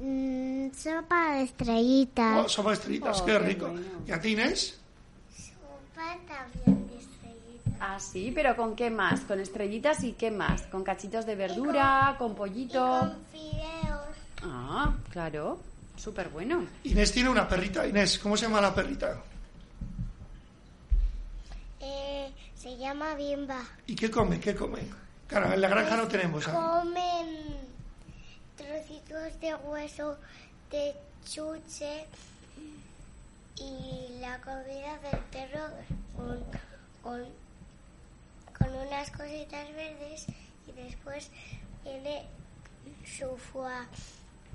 Mm, 0.00 0.70
sopa 0.72 1.34
de 1.34 1.42
estrellitas. 1.42 2.44
Oh, 2.44 2.48
sopa 2.48 2.70
de 2.70 2.74
estrellitas, 2.74 3.20
oh, 3.20 3.24
qué, 3.24 3.38
rico. 3.38 3.68
Bueno. 3.68 3.86
¿Y 4.06 4.12
a 4.12 4.20
ti, 4.20 4.32
Inés? 4.32 4.80
Sopa 5.30 6.18
también 6.26 6.88
de 6.88 6.98
estrellitas. 6.98 7.74
Ah, 7.80 7.98
sí, 8.00 8.32
pero 8.34 8.56
¿con 8.56 8.74
qué 8.74 8.90
más? 8.90 9.20
¿Con 9.20 9.40
estrellitas 9.40 10.02
y 10.04 10.12
qué 10.12 10.30
más? 10.30 10.62
¿Con 10.62 10.82
cachitos 10.82 11.24
de 11.24 11.36
verdura? 11.36 12.16
Con, 12.18 12.28
¿Con, 12.28 12.36
pollito? 12.36 12.96
Y 12.96 13.00
con 13.00 13.24
fideos. 13.32 14.16
Ah, 14.42 14.94
claro. 15.10 15.60
Súper 15.96 16.28
bueno. 16.28 16.66
Inés 16.84 17.12
tiene 17.12 17.30
una 17.30 17.48
perrita. 17.48 17.86
Inés, 17.86 18.18
¿cómo 18.18 18.36
se 18.36 18.46
llama 18.46 18.60
la 18.60 18.74
perrita? 18.74 19.22
Eh, 21.80 22.32
se 22.54 22.76
llama 22.76 23.14
Bimba. 23.14 23.62
¿Y 23.86 23.94
qué 23.94 24.10
come? 24.10 24.40
¿Qué 24.40 24.54
come? 24.54 24.80
Claro, 25.28 25.52
en 25.52 25.60
la 25.60 25.68
granja 25.68 25.96
no 25.96 26.08
tenemos. 26.08 26.46
¿ah? 26.48 26.82
Comen 26.82 27.56
trocitos 28.56 29.40
de 29.40 29.54
hueso 29.54 30.18
de 30.70 30.94
chuche 31.24 32.06
y 33.56 34.18
la 34.20 34.38
comida 34.40 34.98
del 34.98 35.20
perro 35.30 35.68
con, 36.16 36.44
con, 37.02 37.24
con 38.58 38.74
unas 38.74 39.10
cositas 39.10 39.72
verdes 39.74 40.26
y 40.66 40.72
después 40.72 41.30
tiene 41.82 42.26
su 43.04 43.36
foie 43.36 43.86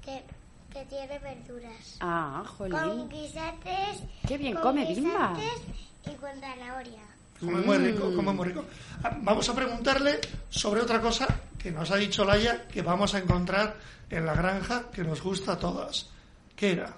que, 0.03 0.23
que 0.71 0.85
tiene 0.85 1.19
verduras. 1.19 1.97
Ah, 1.99 2.43
Con 2.57 2.71
jolín. 2.71 3.09
guisantes. 3.09 4.03
Qué 4.27 4.37
bien 4.37 4.53
con 4.53 4.63
come 4.63 4.85
Bimba. 4.85 5.33
guisantes 5.33 5.61
Y 6.05 6.15
con 6.15 6.39
zanahoria. 6.39 7.01
Come 7.39 7.61
muy 7.61 7.77
rico, 7.77 8.13
come 8.15 8.33
muy 8.33 8.47
rico. 8.49 8.65
Ah, 9.03 9.17
Vamos 9.21 9.47
a 9.49 9.53
preguntarle 9.55 10.19
sobre 10.49 10.81
otra 10.81 10.99
cosa 11.01 11.25
que 11.57 11.71
nos 11.71 11.89
ha 11.91 11.95
dicho 11.95 12.23
Laia 12.25 12.67
que 12.67 12.81
vamos 12.81 13.13
a 13.15 13.19
encontrar 13.19 13.77
en 14.09 14.25
la 14.25 14.33
granja 14.33 14.89
que 14.91 15.03
nos 15.03 15.21
gusta 15.21 15.53
a 15.53 15.59
todas. 15.59 16.09
¿Qué 16.55 16.71
era? 16.73 16.93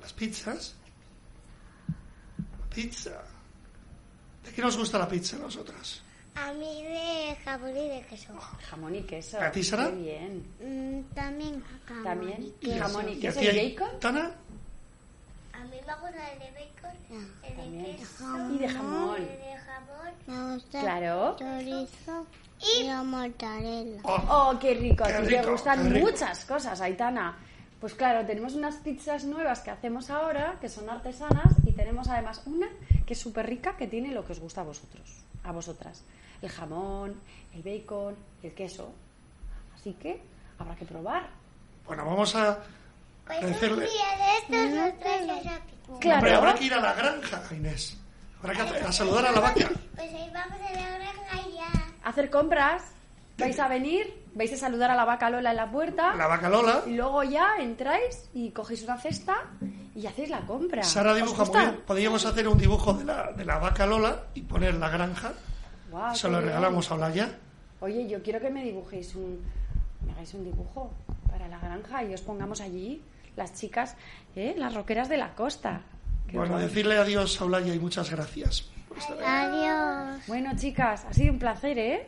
¿Las 0.00 0.12
pizzas? 0.12 0.74
Pizza. 2.74 3.22
¿De 4.44 4.52
qué 4.52 4.62
nos 4.62 4.76
gusta 4.76 4.98
la 4.98 5.08
pizza 5.08 5.36
a 5.36 5.40
nosotras? 5.40 6.02
A 6.42 6.52
mí 6.52 6.82
de 6.84 7.36
jamón 7.44 7.70
y 7.76 7.88
de 7.88 8.02
queso. 8.08 8.32
Jamón 8.68 8.94
y 8.94 9.02
queso. 9.02 9.40
¿A 9.40 9.50
ti, 9.52 9.62
Sara? 9.62 9.90
Qué 9.90 9.96
bien. 9.96 10.44
Mm, 10.60 11.14
también 11.14 11.62
jamón 11.86 12.04
También. 12.04 12.42
y 12.44 12.50
queso. 12.52 12.78
Jamón 12.78 13.08
y 13.08 13.12
¿Y 13.12 13.16
a 13.16 13.20
queso 13.20 13.40
ti, 13.40 13.46
y 13.48 13.74
bacon. 13.76 14.00
Tana? 14.00 14.30
A 15.52 15.64
mí 15.64 15.70
me 15.70 15.94
gusta 15.94 16.32
el 16.32 16.38
de 16.38 16.50
bacon, 16.52 16.96
el 17.44 17.56
También. 17.56 17.84
de 17.84 17.96
queso, 17.96 18.24
Y 18.54 18.58
de 18.58 18.68
jamón. 18.68 19.16
el 19.16 19.26
de 19.26 19.56
jamón. 19.58 20.14
Me 20.26 20.54
gusta 20.54 20.80
Claro. 20.80 21.36
chorizo 21.38 22.26
y 22.78 22.82
la 22.84 23.02
mortadela. 23.02 24.00
Oh, 24.04 24.56
qué 24.60 24.74
rico. 24.74 25.04
Qué 25.04 25.12
A 25.12 25.20
rico, 25.20 25.42
te 25.42 25.50
gustan 25.50 25.90
rico. 25.92 26.06
muchas 26.10 26.44
cosas, 26.46 26.80
Aitana. 26.80 27.36
Pues 27.80 27.94
claro, 27.94 28.26
tenemos 28.26 28.54
unas 28.54 28.76
pizzas 28.76 29.24
nuevas 29.24 29.60
que 29.60 29.70
hacemos 29.70 30.10
ahora, 30.10 30.58
que 30.60 30.68
son 30.68 30.88
artesanas, 30.90 31.54
y 31.66 31.72
tenemos 31.72 32.08
además 32.08 32.42
una 32.46 32.68
que 33.06 33.14
es 33.14 33.18
súper 33.20 33.46
rica, 33.46 33.76
que 33.76 33.86
tiene 33.86 34.12
lo 34.12 34.24
que 34.24 34.32
os 34.32 34.40
gusta 34.40 34.60
a 34.60 34.64
vosotros, 34.64 35.10
a 35.44 35.52
vosotras. 35.52 36.04
El 36.42 36.48
jamón, 36.50 37.20
el 37.54 37.62
bacon, 37.62 38.16
el 38.42 38.54
queso. 38.54 38.92
Así 39.74 39.94
que 39.94 40.22
habrá 40.58 40.74
que 40.76 40.84
probar. 40.84 41.28
Bueno, 41.86 42.04
vamos 42.04 42.34
a 42.34 42.58
Pues 43.26 43.42
un 43.42 43.50
día 43.50 43.78
de 43.78 44.38
estos 44.38 44.74
nos 44.76 44.92
pizza. 44.92 45.60
Claro. 46.00 46.16
Hombre, 46.18 46.34
habrá 46.34 46.54
que 46.54 46.64
ir 46.64 46.74
a 46.74 46.80
la 46.80 46.92
granja, 46.94 47.42
Inés. 47.54 47.96
Habrá 48.38 48.54
que 48.54 48.62
hacer- 48.62 48.84
a 48.84 48.92
saludar 48.92 49.26
a 49.26 49.32
la 49.32 49.40
vaca. 49.40 49.68
Pues 49.94 50.14
ahí 50.14 50.30
vamos 50.32 50.60
a 50.60 50.72
la 50.72 50.98
granja 50.98 51.48
y 51.48 51.52
ya. 51.54 51.70
Hacer 52.04 52.30
compras. 52.30 52.82
¿Vais 53.38 53.58
a 53.58 53.68
venir? 53.68 54.19
¿Vais 54.34 54.52
a 54.52 54.56
saludar 54.56 54.90
a 54.90 54.94
la 54.94 55.04
vaca 55.04 55.28
Lola 55.28 55.50
en 55.50 55.56
la 55.56 55.70
puerta? 55.70 56.14
La 56.14 56.26
vaca 56.28 56.48
Lola. 56.48 56.82
Y 56.86 56.94
luego 56.94 57.22
ya 57.24 57.56
entráis 57.58 58.30
y 58.32 58.50
cogéis 58.52 58.84
una 58.84 58.96
cesta 58.96 59.34
y 59.94 60.06
hacéis 60.06 60.30
la 60.30 60.40
compra. 60.46 60.82
Sara 60.84 61.10
¿Os 61.12 61.16
dibuja 61.16 61.36
muy 61.38 61.46
gusta? 61.46 61.60
bien. 61.70 61.80
Podríamos 61.86 62.24
hacer 62.26 62.46
un 62.48 62.56
dibujo 62.58 62.92
de 62.94 63.04
la, 63.04 63.32
de 63.32 63.44
la 63.44 63.58
vaca 63.58 63.86
Lola 63.86 64.26
y 64.34 64.42
poner 64.42 64.74
la 64.74 64.88
granja. 64.88 65.32
Guau, 65.90 66.14
Se 66.14 66.28
lo 66.28 66.38
bien. 66.38 66.48
regalamos 66.48 66.90
a 66.90 66.94
Olaya. 66.94 67.28
Oye, 67.80 68.08
yo 68.08 68.22
quiero 68.22 68.38
que 68.40 68.50
me 68.50 68.62
dibujéis 68.62 69.14
un, 69.16 69.40
me 70.06 70.12
hagáis 70.12 70.32
un 70.34 70.44
dibujo 70.44 70.92
para 71.28 71.48
la 71.48 71.58
granja 71.58 72.04
y 72.04 72.14
os 72.14 72.20
pongamos 72.20 72.60
allí 72.60 73.02
las 73.36 73.54
chicas, 73.54 73.96
¿eh? 74.36 74.54
las 74.56 74.74
roqueras 74.74 75.08
de 75.08 75.16
la 75.16 75.34
costa. 75.34 75.80
Qué 76.28 76.36
Bueno, 76.36 76.52
guay. 76.54 76.66
decirle 76.66 76.98
adiós 76.98 77.40
a 77.40 77.44
Olaya 77.46 77.74
y 77.74 77.78
muchas 77.80 78.10
gracias. 78.10 78.70
Adiós. 79.26 80.20
Bueno, 80.28 80.50
chicas, 80.56 81.04
ha 81.04 81.12
sido 81.12 81.32
un 81.32 81.38
placer, 81.38 81.78
¿eh? 81.78 82.06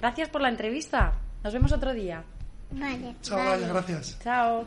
Gracias 0.00 0.28
por 0.30 0.40
la 0.40 0.48
entrevista. 0.48 1.12
Nos 1.44 1.52
vemos 1.52 1.72
otro 1.72 1.92
día. 1.92 2.24
Vale. 2.70 3.16
Chao, 3.20 3.38
Olaya, 3.38 3.68
gracias. 3.68 4.18
Chao. 4.24 4.66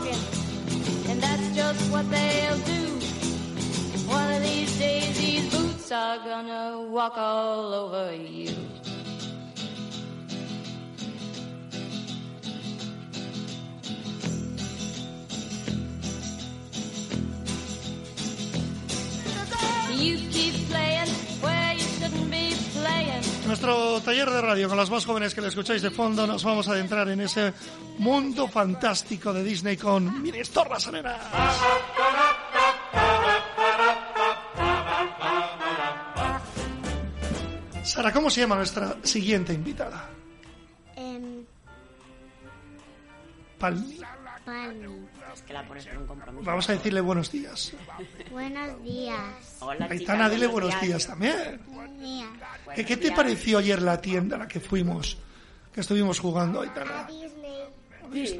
just 1.53 1.91
what 1.91 2.09
they'll 2.09 2.57
do. 2.59 2.81
One 4.07 4.31
of 4.33 4.41
these 4.41 4.77
days, 4.79 5.17
these 5.17 5.53
boots 5.53 5.91
are 5.91 6.17
gonna 6.19 6.87
walk 6.89 7.17
all 7.17 7.73
over 7.73 8.15
you. 8.15 8.55
You 19.91 20.17
keep 20.31 20.55
playing 20.69 21.10
Nuestro 23.61 24.01
taller 24.01 24.27
de 24.27 24.41
radio 24.41 24.67
con 24.67 24.75
las 24.75 24.89
más 24.89 25.05
jóvenes 25.05 25.35
que 25.35 25.41
le 25.41 25.49
escucháis 25.49 25.83
de 25.83 25.91
fondo, 25.91 26.25
nos 26.25 26.43
vamos 26.43 26.67
a 26.67 26.71
adentrar 26.71 27.07
en 27.09 27.21
ese 27.21 27.53
mundo 27.99 28.47
fantástico 28.47 29.31
de 29.31 29.43
Disney 29.43 29.77
con 29.77 30.19
Ministor 30.19 30.67
La 30.67 30.79
Sanera. 30.79 31.19
Sara, 37.83 38.11
¿cómo 38.11 38.31
se 38.31 38.41
llama 38.41 38.55
nuestra 38.55 38.97
siguiente 39.03 39.53
invitada? 39.53 40.09
Palmi. 43.59 43.99
Palmi. 44.43 45.10
Es 45.33 45.41
que 45.43 45.53
la 45.53 45.67
pones 45.67 45.85
por 45.85 45.97
un 45.97 46.07
compromiso. 46.07 46.45
Vamos 46.45 46.69
a 46.69 46.73
decirle 46.73 47.01
buenos 47.01 47.31
días. 47.31 47.73
Buenos 48.31 48.83
días. 48.83 49.57
Hola, 49.59 49.87
Aitana, 49.89 50.29
dile 50.29 50.47
buenos 50.47 50.79
días 50.81 51.07
también. 51.07 51.61
Buenos 51.67 51.99
días. 51.99 52.29
¿Qué, 52.75 52.85
qué 52.85 52.97
te 52.97 53.11
pareció 53.11 53.59
ayer 53.59 53.81
la 53.81 54.01
tienda 54.01 54.35
a 54.35 54.39
la 54.39 54.47
que 54.47 54.59
fuimos? 54.59 55.17
Que 55.73 55.81
estuvimos 55.81 56.19
jugando, 56.19 56.61
Aitana. 56.61 57.07
Sí. 58.13 58.39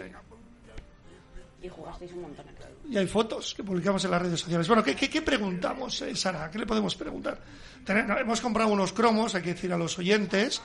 Y 1.62 1.70
jugasteis 1.70 2.12
un 2.14 2.24
montón. 2.24 2.46
Y 2.90 2.98
hay 2.98 3.08
fotos 3.08 3.54
que 3.54 3.64
publicamos 3.64 4.04
en 4.04 4.12
las 4.12 4.22
redes 4.22 4.40
sociales. 4.42 4.68
Bueno, 4.68 4.84
¿qué, 4.84 4.96
qué, 4.96 5.10
qué 5.10 5.22
preguntamos, 5.22 6.02
eh, 6.02 6.16
Sara? 6.16 6.50
¿Qué 6.52 6.60
le 6.60 6.66
podemos 6.66 6.96
preguntar? 6.96 7.40
Hemos 7.88 8.42
comprado 8.42 8.70
unos 8.70 8.92
cromos, 8.92 9.36
hay 9.36 9.42
que 9.42 9.54
decir 9.54 9.72
a 9.72 9.78
los 9.78 9.98
oyentes, 9.98 10.62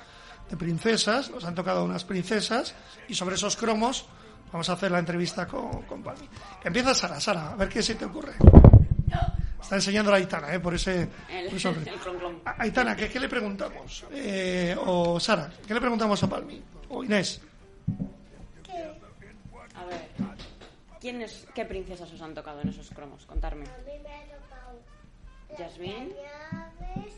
de 0.50 0.56
princesas, 0.56 1.30
nos 1.30 1.44
han 1.44 1.54
tocado 1.54 1.84
unas 1.84 2.04
princesas, 2.04 2.74
y 3.08 3.14
sobre 3.14 3.36
esos 3.36 3.56
cromos 3.56 4.06
vamos 4.52 4.68
a 4.68 4.72
hacer 4.72 4.90
la 4.90 4.98
entrevista 4.98 5.46
con, 5.46 5.82
con 5.82 6.02
Palmi. 6.02 6.28
Empieza 6.64 6.94
Sara, 6.94 7.20
Sara, 7.20 7.52
a 7.52 7.56
ver 7.56 7.68
qué 7.68 7.82
se 7.82 7.94
te 7.94 8.04
ocurre. 8.04 8.32
Está 9.60 9.76
enseñando 9.76 10.12
a 10.12 10.16
Aitana, 10.16 10.52
¿eh? 10.54 10.60
por 10.60 10.74
ese... 10.74 11.08
El, 11.28 11.48
por 11.48 11.56
ese 11.56 11.68
hombre. 11.68 11.90
el 11.92 11.98
clon, 11.98 12.18
clon. 12.18 12.40
A- 12.44 12.62
Aitana, 12.62 12.94
¿qué, 12.94 13.08
qué 13.08 13.18
le 13.18 13.28
preguntamos? 13.28 14.04
Eh, 14.12 14.76
o 14.84 15.18
Sara, 15.18 15.50
¿qué 15.66 15.74
le 15.74 15.80
preguntamos 15.80 16.22
a 16.22 16.28
Palmi? 16.28 16.62
O 16.90 17.02
Inés. 17.02 17.40
A 19.74 19.84
ver, 19.86 20.08
¿quiénes, 21.00 21.46
¿qué 21.54 21.64
princesas 21.64 22.12
os 22.12 22.20
han 22.22 22.34
tocado 22.34 22.60
en 22.60 22.68
esos 22.68 22.88
cromos? 22.90 23.26
Contarme. 23.26 23.64
A 23.66 23.78
mí 23.78 23.92
me 24.02 24.14
ha 24.14 24.22
tocado 24.24 24.80
Yasmín. 25.58 26.12
Blancanieves, 26.50 27.14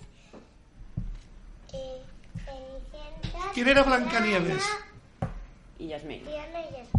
eh, 1.72 2.02
Cenicienta, 2.44 3.52
¿Quién 3.52 3.68
era 3.68 3.82
Blancanieves? 3.82 4.64
Y 5.78 5.88
Yasmín. 5.88 6.22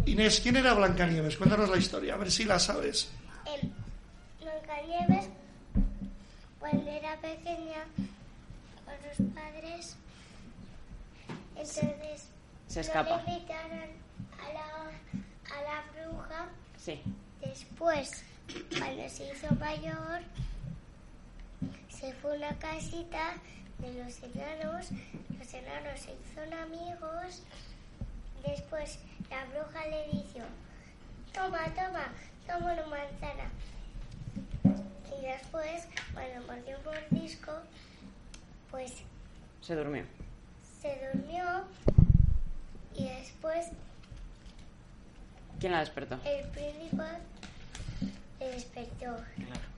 Inés, 0.06 0.40
¿quién 0.40 0.56
era 0.56 0.72
Blancanieves? 0.74 1.36
Cuéntanos 1.36 1.68
la 1.68 1.76
historia, 1.76 2.14
a 2.14 2.16
ver 2.16 2.30
si 2.30 2.44
la 2.44 2.58
sabes. 2.58 3.10
Blancanieves, 4.40 5.28
cuando 6.58 6.90
era 6.90 7.16
pequeña, 7.20 7.84
con 8.84 8.94
sus 9.16 9.34
padres, 9.34 9.96
entonces 11.56 12.28
Se 12.68 12.80
escapa. 12.80 13.18
no 13.18 13.22
le 13.26 13.32
invitaron 13.32 13.88
a 14.38 14.52
la, 14.52 15.56
a 15.56 15.62
la 15.62 15.84
bruja. 16.08 16.48
Sí. 16.78 17.02
Después, 17.44 18.24
cuando 18.78 19.08
se 19.08 19.30
hizo 19.30 19.54
mayor, 19.56 20.20
se 21.90 22.12
fue 22.14 22.32
a 22.32 22.36
una 22.36 22.58
casita 22.58 23.34
de 23.78 23.92
los 24.04 24.22
enanos. 24.22 24.86
Los 25.38 25.54
enanos 25.54 26.00
se 26.00 26.14
hicieron 26.14 26.54
amigos. 26.54 27.42
Después, 28.46 28.98
la 29.30 29.44
bruja 29.46 29.86
le 29.86 30.04
dijo: 30.12 30.44
Toma, 31.32 31.64
toma, 31.74 32.08
toma 32.46 32.72
una 32.72 32.86
manzana. 32.86 33.50
Y 35.18 35.22
después, 35.26 35.86
cuando 36.14 36.46
mordió 36.46 36.78
un 36.78 36.84
mordisco, 36.84 37.52
pues 38.70 38.92
Se 39.60 39.74
durmió. 39.74 40.04
se 40.80 40.98
durmió. 41.12 41.44
Y 42.94 43.04
después, 43.08 43.66
¿Quién 45.58 45.72
la 45.72 45.80
despertó? 45.80 46.18
el 46.24 46.46
príncipe 46.48 47.02
le 48.40 48.48
despertó. 48.52 49.16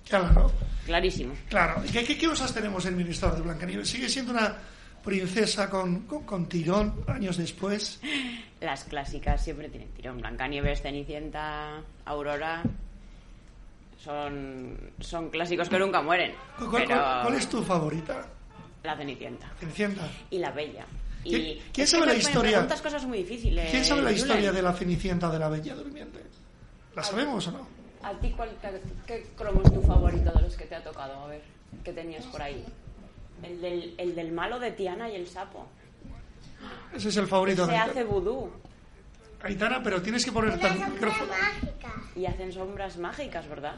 Claro, 0.08 0.52
Clarísimo. 0.86 1.34
claro. 1.48 1.84
¿Y 1.84 1.88
qué, 1.88 2.04
qué, 2.04 2.16
qué 2.18 2.28
cosas 2.28 2.52
tenemos 2.54 2.84
en 2.86 2.92
el 2.92 2.98
Ministerio 2.98 3.34
de 3.36 3.42
Blancanieves? 3.42 3.88
¿Sigue 3.88 4.08
siendo 4.08 4.32
una 4.32 4.56
princesa 5.04 5.68
con, 5.70 6.00
con, 6.06 6.24
con 6.24 6.46
tirón 6.48 7.04
años 7.08 7.36
después? 7.36 8.00
Las 8.60 8.84
clásicas 8.84 9.42
siempre 9.42 9.68
tienen 9.68 9.88
tirón. 9.90 10.18
Blancanieves, 10.18 10.82
Cenicienta, 10.82 11.82
Aurora. 12.04 12.62
Son, 14.02 14.76
son 15.00 15.30
clásicos 15.30 15.68
que 15.68 15.78
nunca 15.78 16.02
mueren. 16.02 16.32
¿Cuál, 16.58 16.70
cuál- 16.70 16.86
Pero 16.88 17.00
cuál 17.22 17.34
es 17.34 17.48
tu 17.48 17.62
favorita? 17.62 18.26
La 18.82 18.96
Cenicienta. 18.96 19.48
Cenicienta. 19.60 20.08
Y 20.30 20.38
la 20.38 20.50
Bella. 20.50 20.84
Y 21.24 21.60
¿Quién- 21.72 21.86
sabe 21.86 22.06
la 22.06 22.14
historia? 22.14 22.66
cosas 22.82 23.04
muy 23.06 23.18
difíciles. 23.18 23.70
¿Quién 23.70 23.84
sabe 23.84 24.02
la 24.02 24.08
Julen. 24.10 24.24
historia 24.24 24.50
de 24.52 24.62
la 24.62 24.72
Cenicienta 24.72 25.30
de 25.30 25.38
la 25.38 25.48
Bella 25.48 25.74
Durmiente? 25.76 26.18
¿La 26.96 27.02
sabemos 27.04 27.46
o 27.46 27.52
no? 27.52 27.66
¿A 28.02 28.12
ti 28.18 28.30
cuál, 28.36 28.50
te- 28.60 28.82
qué 29.06 29.26
cromo 29.36 29.62
es 29.64 29.72
tu 29.72 29.80
favorito 29.82 30.32
de 30.32 30.42
los 30.42 30.56
que 30.56 30.64
te 30.64 30.74
ha 30.74 30.82
tocado? 30.82 31.14
A 31.22 31.26
ver, 31.28 31.42
¿qué 31.84 31.92
tenías 31.92 32.24
por 32.26 32.42
ahí? 32.42 32.64
El 33.42 33.60
del, 33.60 33.94
el 33.98 34.14
del 34.14 34.32
malo 34.32 34.58
de 34.60 34.70
Tiana 34.72 35.08
y 35.10 35.16
el 35.16 35.26
sapo. 35.26 35.66
Ese 36.94 37.08
es 37.08 37.16
el 37.16 37.26
favorito 37.26 37.64
Se 37.66 37.72
de 37.72 37.76
hace 37.78 38.04
vudú 38.04 38.50
Aitana, 39.42 39.82
pero 39.82 40.00
tienes 40.00 40.24
que 40.24 40.30
ponerte 40.30 40.66
el 40.68 40.74
micrófono. 40.92 41.32
y 42.14 42.26
hacen 42.26 42.52
sombras 42.52 42.96
mágicas, 42.98 43.48
¿verdad? 43.48 43.74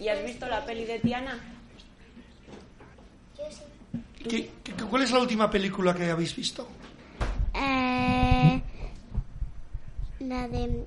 ¿Y 0.00 0.08
has 0.08 0.22
visto 0.24 0.46
la 0.46 0.64
peli 0.66 0.84
de 0.84 0.98
Tiana? 0.98 1.38
Yo 3.38 3.44
sí. 3.50 3.62
¿Qué- 4.28 4.50
qué- 4.62 4.72
¿Cuál 4.84 5.02
es 5.02 5.12
la 5.12 5.20
última 5.20 5.48
película 5.50 5.94
que 5.94 6.10
habéis 6.10 6.34
visto? 6.36 6.68
Eh, 7.54 8.60
la 10.20 10.48
de 10.48 10.84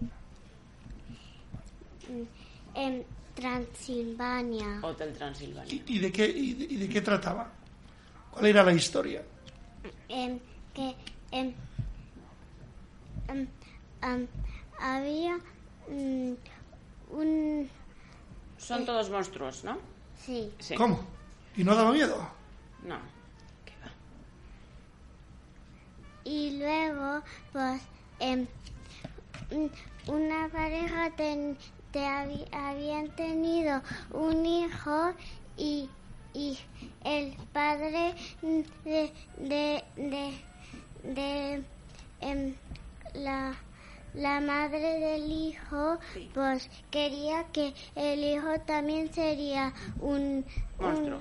en 2.76 3.06
Transilvania. 3.39 4.80
Hotel 4.84 5.13
Transilvania. 5.13 5.73
¿Y, 5.73 5.84
y 5.95 5.99
de 5.99 6.12
qué, 6.12 6.28
y, 6.28 6.54
de, 6.54 6.73
y 6.73 6.78
de 6.78 6.89
qué 6.89 7.02
trataba? 7.02 7.49
¿Cuál 8.32 8.45
era 8.45 8.63
la 8.63 8.73
historia? 8.73 9.23
Que 10.73 10.95
había 14.80 15.38
mm, 15.89 16.34
un 17.12 17.69
Son 18.58 18.86
todos 18.86 19.10
monstruos, 19.10 19.63
¿no? 19.63 19.78
sí 20.25 20.52
Sí. 20.60 20.75
¿Cómo? 20.75 20.99
¿Y 21.56 21.63
no 21.63 21.75
daba 21.75 21.91
miedo? 21.91 22.28
No. 22.84 22.97
y 26.25 26.60
luego 26.60 27.23
pues 27.52 27.82
em, 28.19 28.45
mm, 29.52 30.12
una 30.12 30.47
pareja 30.49 31.10
ten- 31.15 31.58
te 31.91 32.06
habían 32.52 33.10
tenido 33.15 33.82
un 34.13 34.45
hijo 34.45 35.13
y 35.58 35.89
y 36.34 36.58
el 37.04 37.34
padre 37.54 38.13
de 38.86 39.12
de 39.38 39.84
de, 39.97 40.34
de, 41.04 41.63
em, 42.21 42.54
la 43.15 43.56
la 44.13 44.39
madre 44.41 44.99
del 44.99 45.32
hijo 45.32 45.97
pues 46.34 46.69
quería 46.91 47.45
que 47.52 47.73
el 47.95 48.23
hijo 48.23 48.60
también 48.65 49.12
sería 49.13 49.73
un 49.99 50.45
Monstruo. 50.80 51.19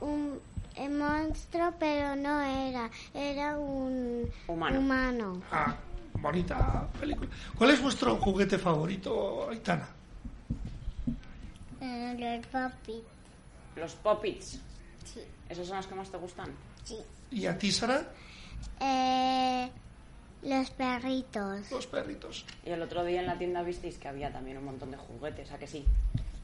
un, 0.00 0.08
un, 0.08 0.40
eh, 0.76 0.88
monstruo 0.88 1.72
pero 1.78 2.16
no 2.16 2.40
era 2.42 2.90
era 3.14 3.58
un 3.58 4.28
Humano. 4.46 4.78
humano. 4.78 5.42
Ah, 5.52 5.74
bonita 6.16 6.88
película. 6.98 7.30
¿Cuál 7.56 7.70
es 7.70 7.82
vuestro 7.82 8.16
juguete 8.16 8.58
favorito, 8.58 9.48
Aitana? 9.50 9.88
Los 11.80 12.46
papi 12.46 13.02
Los 13.76 13.94
Poppits. 13.94 14.60
sí 15.04 15.20
¿Esos 15.48 15.66
son 15.66 15.76
los 15.78 15.86
que 15.86 15.94
más 15.94 16.10
te 16.10 16.16
gustan? 16.18 16.54
sí 16.84 16.96
¿Y 17.30 17.46
a 17.46 17.56
ti, 17.58 17.70
Sara? 17.72 18.08
eh, 18.80 19.70
los 20.42 20.70
perritos 20.70 21.70
Los 21.70 21.86
perritos. 21.86 22.44
Y 22.64 22.70
el 22.70 22.82
otro 22.82 23.04
día 23.04 23.20
en 23.20 23.26
la 23.26 23.38
tienda 23.38 23.62
visteis 23.62 23.96
que 23.98 24.08
había 24.08 24.32
también 24.32 24.58
un 24.58 24.64
montón 24.64 24.90
de 24.90 24.96
juguetes, 24.96 25.50
¿a 25.52 25.58
que 25.58 25.66
sí? 25.66 25.84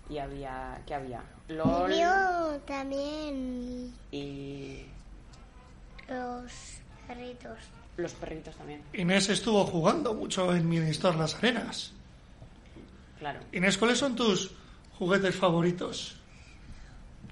Y 0.09 0.19
había... 0.19 0.81
¿Qué 0.87 0.95
había? 0.95 1.23
LOL 1.49 1.93
yo 1.93 2.61
también 2.67 3.93
y 4.13 4.85
Los 6.09 6.53
perritos. 7.09 7.59
los 7.97 8.13
perritos 8.15 8.55
también. 8.57 8.83
Inés 8.93 9.29
estuvo 9.29 9.65
jugando 9.65 10.15
mucho 10.15 10.55
en 10.55 10.69
Ministor 10.69 11.17
Las 11.17 11.35
Arenas. 11.37 11.93
Claro. 13.19 13.41
Inés, 13.53 13.77
¿cuáles 13.79 13.99
son 13.99 14.15
tus 14.15 14.53
juguetes 14.99 15.35
favoritos? 15.37 16.17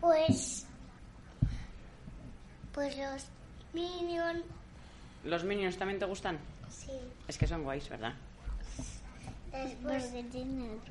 Pues. 0.00 0.66
Pues 2.72 2.96
los 2.96 3.24
Minions. 3.72 4.42
¿Los 5.24 5.44
Minions 5.44 5.76
también 5.78 5.98
te 5.98 6.04
gustan? 6.04 6.38
Sí. 6.68 6.90
Es 7.28 7.38
que 7.38 7.46
son 7.46 7.62
guays, 7.62 7.88
¿verdad? 7.88 8.14
Después. 9.52 10.10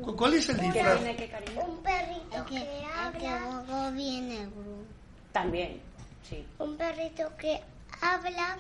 ¿Cu- 0.02 0.16
¿Cuál 0.16 0.34
es 0.36 0.50
el 0.50 0.56
¿Qué 0.58 0.62
disfraz? 0.72 0.98
tiene 0.98 1.16
qué 1.18 1.28
cariño? 1.30 1.62
Un 1.66 1.84
perrito 1.84 2.46
que, 2.46 2.56
que 2.56 2.62
el 2.62 3.18
que 3.20 3.28
habla. 3.28 3.62
luego 3.66 3.92
viene 3.92 4.38
Gru. 4.46 4.86
También, 5.34 5.82
sí. 6.28 6.46
Un 6.60 6.78
perrito 6.78 7.30
que 7.38 7.62
habla. 8.02 8.58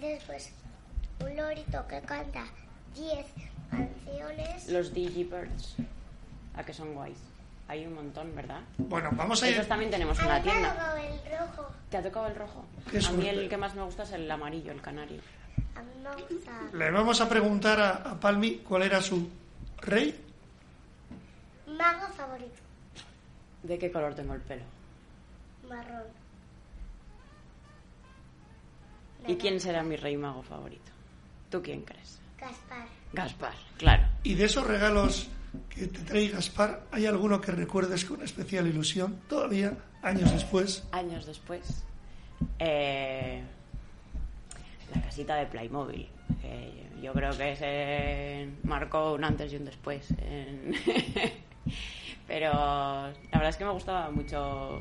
Después, 0.00 0.50
un 1.20 1.36
lorito 1.36 1.86
que 1.86 2.00
canta 2.00 2.44
10 2.94 3.26
canciones. 3.76 4.68
Los 4.70 4.92
Digibirds. 4.94 5.76
¿A 6.56 6.64
que 6.64 6.72
son 6.72 6.94
guays? 6.94 7.18
Hay 7.66 7.86
un 7.86 7.94
montón, 7.94 8.34
¿verdad? 8.34 8.60
Bueno, 8.78 9.10
vamos 9.12 9.42
a 9.42 9.48
ir. 9.48 9.54
Esos 9.54 9.68
también 9.68 9.90
tenemos 9.90 10.18
en 10.18 10.24
A 10.26 10.28
la 10.28 10.34
me 10.34 10.40
ha 10.40 10.42
tienda. 10.42 10.70
tocado 10.72 10.96
el 10.98 11.38
rojo. 11.38 11.66
¿Te 11.90 11.96
ha 11.96 12.02
tocado 12.02 12.26
el 12.26 12.36
rojo? 12.36 12.64
Qué 12.90 12.98
A 12.98 13.10
mí 13.12 13.28
el 13.28 13.48
que 13.48 13.56
más 13.56 13.74
me 13.74 13.82
gusta 13.82 14.02
es 14.02 14.12
el 14.12 14.30
amarillo, 14.30 14.72
el 14.72 14.80
canario. 14.82 15.20
A 15.74 15.82
mí 15.82 15.90
me 16.02 16.10
gusta. 16.34 16.52
Le 16.72 16.90
vamos 16.90 17.20
a 17.20 17.28
preguntar 17.28 17.80
a, 17.80 17.90
a 18.10 18.20
Palmi 18.20 18.58
cuál 18.58 18.82
era 18.82 19.00
su 19.00 19.28
rey. 19.78 20.20
Mago 21.66 22.06
favorito. 22.14 22.52
¿De 23.62 23.78
qué 23.78 23.90
color 23.90 24.14
tengo 24.14 24.34
el 24.34 24.40
pelo? 24.42 24.62
Marrón. 25.68 26.02
¿Y 29.26 29.36
quién 29.36 29.58
será 29.58 29.82
mi 29.82 29.96
rey 29.96 30.16
mago 30.18 30.42
favorito? 30.42 30.92
¿Tú 31.50 31.62
quién 31.62 31.80
crees? 31.82 32.20
Gaspar. 32.38 32.86
Gaspar, 33.14 33.54
claro. 33.78 34.04
Y 34.22 34.34
de 34.34 34.44
esos 34.44 34.66
regalos 34.66 35.28
que 35.68 35.86
te 35.86 36.00
trae 36.00 36.28
Gaspar, 36.28 36.86
¿hay 36.90 37.06
alguno 37.06 37.40
que 37.40 37.52
recuerdes 37.52 38.04
con 38.04 38.22
especial 38.22 38.66
ilusión 38.66 39.20
todavía, 39.28 39.76
años 40.02 40.32
después? 40.32 40.84
Años 40.92 41.26
después. 41.26 41.84
Eh, 42.58 43.42
la 44.94 45.02
casita 45.02 45.36
de 45.36 45.46
Playmobil. 45.46 46.08
Yo 47.04 47.12
creo 47.12 47.36
que 47.36 47.54
se 47.54 48.48
marcó 48.66 49.12
un 49.12 49.24
antes 49.24 49.52
y 49.52 49.56
un 49.56 49.66
después. 49.66 50.08
Pero 52.26 52.50
la 52.50 53.12
verdad 53.30 53.48
es 53.50 53.56
que 53.58 53.64
me 53.66 53.72
gustaba 53.72 54.10
mucho. 54.10 54.80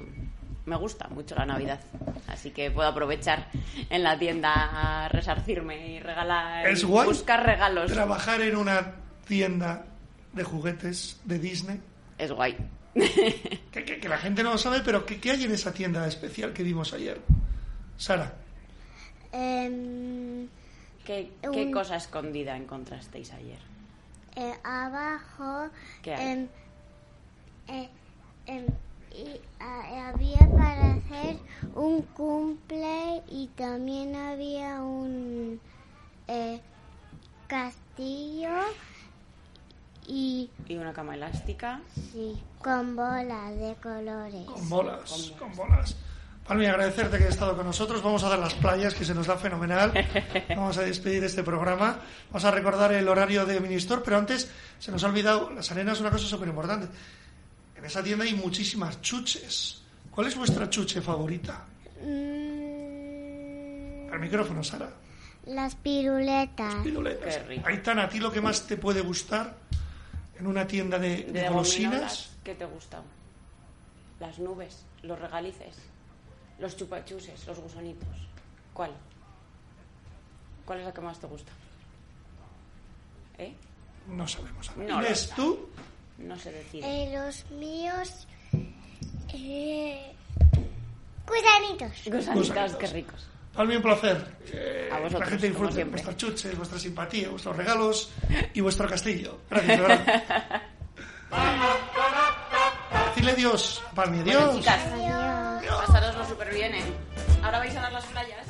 Me 0.65 0.75
gusta 0.77 1.07
mucho 1.09 1.35
la 1.35 1.45
Navidad. 1.45 1.79
Así 2.27 2.51
que 2.51 2.71
puedo 2.71 2.87
aprovechar 2.87 3.49
en 3.89 4.01
la 4.03 4.17
tienda 4.17 4.51
a 4.53 5.09
resarcirme 5.09 5.87
y 5.95 5.99
regalar. 5.99 6.65
Es 6.67 6.83
y 6.83 6.85
guay 6.85 7.07
Buscar 7.07 7.45
regalos. 7.45 7.91
trabajar 7.91 8.41
en 8.41 8.55
una 8.55 8.93
tienda 9.27 9.85
de 10.31 10.43
juguetes 10.43 11.19
de 11.25 11.39
Disney. 11.39 11.81
Es 12.17 12.31
guay. 12.31 12.55
Que, 12.93 13.83
que- 13.83 13.99
que 13.99 14.07
la 14.09 14.17
gente 14.19 14.43
no 14.43 14.51
lo 14.51 14.57
sabe, 14.57 14.81
pero 14.85 15.05
¿qué, 15.05 15.19
qué 15.19 15.31
hay 15.31 15.43
en 15.43 15.51
esa 15.51 15.73
tienda 15.73 16.07
especial 16.07 16.53
que 16.53 16.63
vimos 16.63 16.93
ayer? 16.93 17.19
Sara, 17.97 18.31
Em, 19.31 20.47
¿Qué, 21.05 21.31
qué 21.41 21.49
Un- 21.65 21.71
cosa 21.71 21.95
escondida 21.97 22.55
encontrasteis 22.55 23.33
ayer? 23.33 23.59
eh, 24.35 24.53
abajo 24.63 25.69
¿Qué 26.01 26.13
hay? 26.15 26.27
em, 26.31 26.47
eh, 27.67 27.89
em, 28.45 28.65
y, 29.13 29.39
a- 29.59 30.09
había 30.09 30.39
para 30.57 30.93
hacer 30.93 31.37
un 31.75 32.01
cumple 32.01 33.21
y 33.29 33.47
también 33.55 34.15
había 34.15 34.81
un 34.81 35.59
eh, 36.27 36.59
castillo 37.47 38.49
y 40.07 40.49
Y 40.67 40.75
una 40.75 40.93
cama 40.93 41.15
elástica. 41.15 41.79
sí, 42.11 42.37
con 42.61 42.95
bolas 42.95 43.57
de 43.57 43.75
colores. 43.81 44.45
con 44.45 44.69
bolas, 44.69 45.33
con 45.39 45.55
bolas. 45.55 45.95
Palmi, 46.47 46.65
agradecerte 46.65 47.17
que 47.17 47.23
hayas 47.23 47.35
estado 47.35 47.55
con 47.55 47.65
nosotros. 47.65 48.03
Vamos 48.03 48.21
a 48.25 48.29
dar 48.29 48.39
las 48.39 48.53
playas, 48.55 48.93
que 48.93 49.05
se 49.05 49.15
nos 49.15 49.27
da 49.27 49.37
fenomenal. 49.37 49.93
Vamos 50.49 50.77
a 50.77 50.81
despedir 50.81 51.23
este 51.23 51.41
programa. 51.41 51.99
Vamos 52.31 52.43
a 52.43 52.51
recordar 52.51 52.91
el 52.91 53.07
horario 53.07 53.45
de 53.45 53.61
Ministor, 53.61 54.03
pero 54.03 54.17
antes 54.17 54.51
se 54.77 54.91
nos 54.91 55.01
ha 55.05 55.07
olvidado, 55.07 55.51
las 55.51 55.71
arenas 55.71 55.93
es 55.95 56.01
una 56.01 56.11
cosa 56.11 56.25
súper 56.27 56.49
importante. 56.49 56.89
En 57.83 57.87
esa 57.87 58.01
tienda 58.01 58.23
hay 58.23 58.33
muchísimas 58.33 59.01
chuches. 59.01 59.81
¿Cuál 60.09 60.27
es 60.27 60.37
vuestra 60.37 60.69
chuche 60.69 61.01
favorita? 61.01 61.65
Mm, 62.01 63.33
Al 64.09 64.19
micrófono, 64.21 64.63
Sara. 64.63 64.89
las 65.47 65.75
piruletas. 65.75 66.75
Piruletas. 66.75 67.41
Aitana, 67.65 68.03
¿a 68.03 68.09
ti 68.09 68.19
lo 68.21 68.31
que 68.31 68.39
más 68.39 68.65
te 68.67 68.77
puede 68.77 69.01
gustar 69.01 69.57
en 70.39 70.47
una 70.47 70.65
tienda 70.65 70.97
de, 70.97 71.23
de 71.23 71.41
De 71.41 71.49
golosinas? 71.49 72.37
¿Qué 72.41 72.55
te 72.55 72.63
gusta? 72.63 73.01
Las 74.21 74.39
nubes, 74.39 74.85
los 75.01 75.19
regalices, 75.19 75.75
los 76.59 76.77
chupachuses, 76.77 77.45
los 77.47 77.59
gusanitos. 77.59 78.29
¿Cuál? 78.73 78.91
¿Cuál 80.63 80.79
es 80.79 80.85
la 80.85 80.93
que 80.93 81.01
más 81.01 81.19
te 81.19 81.27
gusta? 81.27 81.51
¿Eh? 83.39 83.53
No 84.07 84.25
sabemos. 84.25 84.71
No 84.77 85.01
lo 85.01 85.07
¿tú? 85.35 85.67
No 86.17 86.37
sé 86.37 86.51
decir. 86.51 86.83
Eh, 86.85 87.11
los 87.13 87.45
míos. 87.51 88.27
Eh, 89.33 90.13
gusanitos. 91.27 91.91
Gusanitos, 92.05 92.47
Gusanitos. 92.49 92.75
qué 92.77 92.87
ricos. 92.87 93.27
Palmi, 93.53 93.75
un 93.75 93.81
placer. 93.83 94.35
Eh, 94.51 94.89
A 94.91 94.97
vosotros, 94.97 95.19
la 95.21 95.25
gente 95.27 95.47
disfrute 95.49 95.83
vuestras 95.83 96.17
chuches, 96.17 96.57
vuestra 96.57 96.79
simpatía, 96.79 97.29
vuestros 97.29 97.55
regalos 97.55 98.11
y 98.53 98.61
vuestro 98.61 98.87
castillo. 98.87 99.39
Gracias, 99.49 99.77
de 99.79 99.87
verdad. 99.87 100.61
Decidle 103.09 103.31
adiós, 103.31 103.81
Palmi, 103.95 104.19
adiós. 104.19 104.43
Bueno, 104.43 104.57
chicas, 104.59 104.81
pasároslo 105.85 106.25
súper 106.27 106.53
bien, 106.53 106.73
¿eh? 106.75 106.83
Ahora 107.43 107.59
vais 107.59 107.75
a 107.75 107.81
dar 107.81 107.93
las 107.93 108.05
playas. 108.05 108.47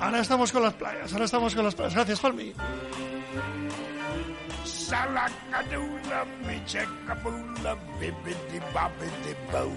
Ahora 0.00 0.20
estamos 0.20 0.52
con 0.52 0.62
las 0.62 0.74
playas, 0.74 1.12
ahora 1.12 1.24
estamos 1.24 1.54
con 1.54 1.64
las 1.64 1.74
playas. 1.74 1.94
Gracias, 1.94 2.20
Palmi. 2.20 2.52
Salakadoola, 4.84 6.26
me 6.46 6.60
checkaboola, 6.70 7.72
bibbidi 7.98 8.60
bobbidi 8.74 9.32
boo. 9.50 9.72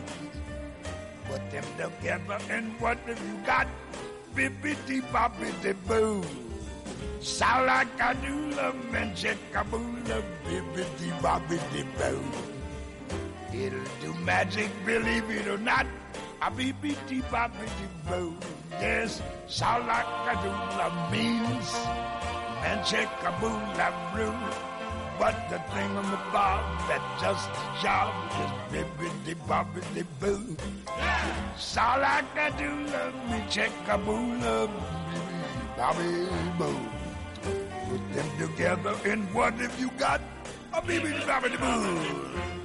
Put 1.30 1.50
them 1.50 1.64
together 1.78 2.38
and 2.50 2.78
what 2.82 2.98
have 3.08 3.22
you 3.28 3.38
got? 3.46 3.68
Bibbidi 4.36 5.00
bobbidi 5.14 5.74
boo. 5.88 6.22
Salakadoola, 7.22 8.68
me 8.92 9.00
checkaboola, 9.22 10.18
bibbidi 10.46 11.10
bobbidi 11.24 11.84
boo. 11.98 12.22
It'll 13.54 13.80
do 14.02 14.14
magic, 14.26 14.70
believe 14.86 15.30
it 15.32 15.48
or 15.48 15.58
not. 15.58 15.86
A 16.42 16.52
bibbidi 16.52 17.22
bobbidi 17.32 17.88
boo. 18.10 18.36
Yes, 18.72 19.22
salakadoola 19.48 21.12
means 21.12 21.70
and 22.68 22.82
checkaboola 22.82 23.88
brew. 24.14 24.36
But 25.20 25.50
the 25.50 25.58
thingamabob 25.74 26.62
that 26.88 27.02
just 27.20 27.50
the 27.50 27.66
job 27.82 28.14
is 28.44 28.52
bibbidi 28.72 29.36
bobbidi 29.48 30.06
boo. 30.20 30.56
Salakadoola, 31.58 33.04
me 33.30 33.40
checkaboola, 33.50 34.70
bibbidi 34.70 35.78
bobby 35.78 36.12
boo. 36.60 36.80
Put 37.90 38.14
them 38.14 38.30
together 38.38 38.96
and 39.06 39.34
what 39.34 39.54
have 39.56 39.80
you 39.80 39.90
got? 39.98 40.22
A 40.74 40.82
bibbidi 40.82 41.22
bobbidi 41.22 41.58
boo. 41.60 42.57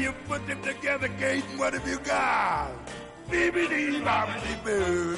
You 0.00 0.12
put 0.28 0.46
them 0.46 0.60
together, 0.62 1.08
Kate, 1.18 1.44
what 1.56 1.72
have 1.74 1.86
you 1.88 1.98
got? 2.00 2.70
Bibbidi 3.30 4.00
bobbidi 4.04 4.54
boo. 4.64 5.16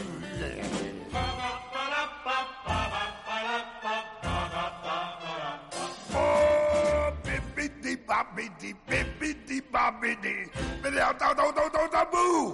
Oh, 6.14 7.12
bibbidi 7.24 7.96
bobbidi, 8.08 8.74
bibbidi 8.88 9.58
bobbidi, 9.72 10.36
bibbidi 10.82 11.18
do 11.20 11.28
do 11.38 11.46
do 11.56 11.64
do 11.74 11.82
do 11.92 12.02
boo. 12.12 12.44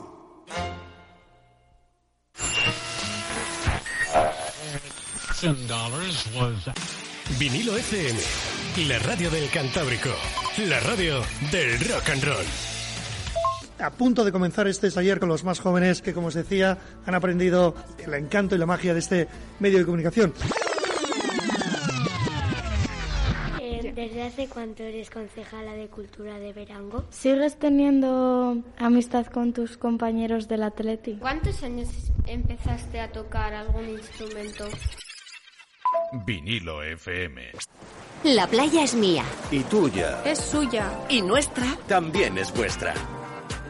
Ten 5.40 5.56
dollars 5.66 6.26
was. 6.34 6.68
Vinilo 7.38 7.72
FM, 7.72 8.16
la 8.88 8.98
radio 8.98 9.30
del 9.30 9.48
Cantábrico, 9.50 10.12
la 10.58 10.78
radio 10.80 11.20
del 11.50 11.78
rock 11.80 12.10
and 12.10 12.24
roll. 12.24 12.46
A 13.80 13.90
punto 13.90 14.24
de 14.24 14.30
comenzar 14.30 14.68
este 14.68 14.88
taller 14.90 15.18
con 15.18 15.28
los 15.28 15.42
más 15.42 15.58
jóvenes 15.58 16.00
que, 16.00 16.14
como 16.14 16.28
os 16.28 16.34
decía, 16.34 16.78
han 17.04 17.14
aprendido 17.14 17.74
el 17.98 18.14
encanto 18.14 18.54
y 18.54 18.58
la 18.58 18.66
magia 18.66 18.92
de 18.92 19.00
este 19.00 19.28
medio 19.58 19.78
de 19.78 19.84
comunicación. 19.84 20.32
Eh, 23.60 23.92
¿Desde 23.94 24.22
hace 24.22 24.46
cuánto 24.46 24.84
eres 24.84 25.10
concejala 25.10 25.72
de 25.72 25.88
Cultura 25.88 26.38
de 26.38 26.52
Verango? 26.52 27.04
¿Sigues 27.10 27.58
teniendo 27.58 28.62
amistad 28.78 29.26
con 29.26 29.52
tus 29.52 29.76
compañeros 29.76 30.46
del 30.46 30.62
Atleti? 30.62 31.16
¿Cuántos 31.16 31.64
años 31.64 31.88
empezaste 32.28 33.00
a 33.00 33.10
tocar 33.10 33.54
algún 33.54 33.88
instrumento? 33.88 34.68
Vinilo 36.12 36.82
FM. 36.82 37.52
La 38.24 38.46
playa 38.46 38.84
es 38.84 38.94
mía. 38.94 39.24
Y 39.50 39.60
tuya. 39.64 40.22
Es 40.24 40.38
suya. 40.38 40.90
Y 41.08 41.22
nuestra. 41.22 41.66
También 41.86 42.38
es 42.38 42.52
vuestra. 42.54 42.94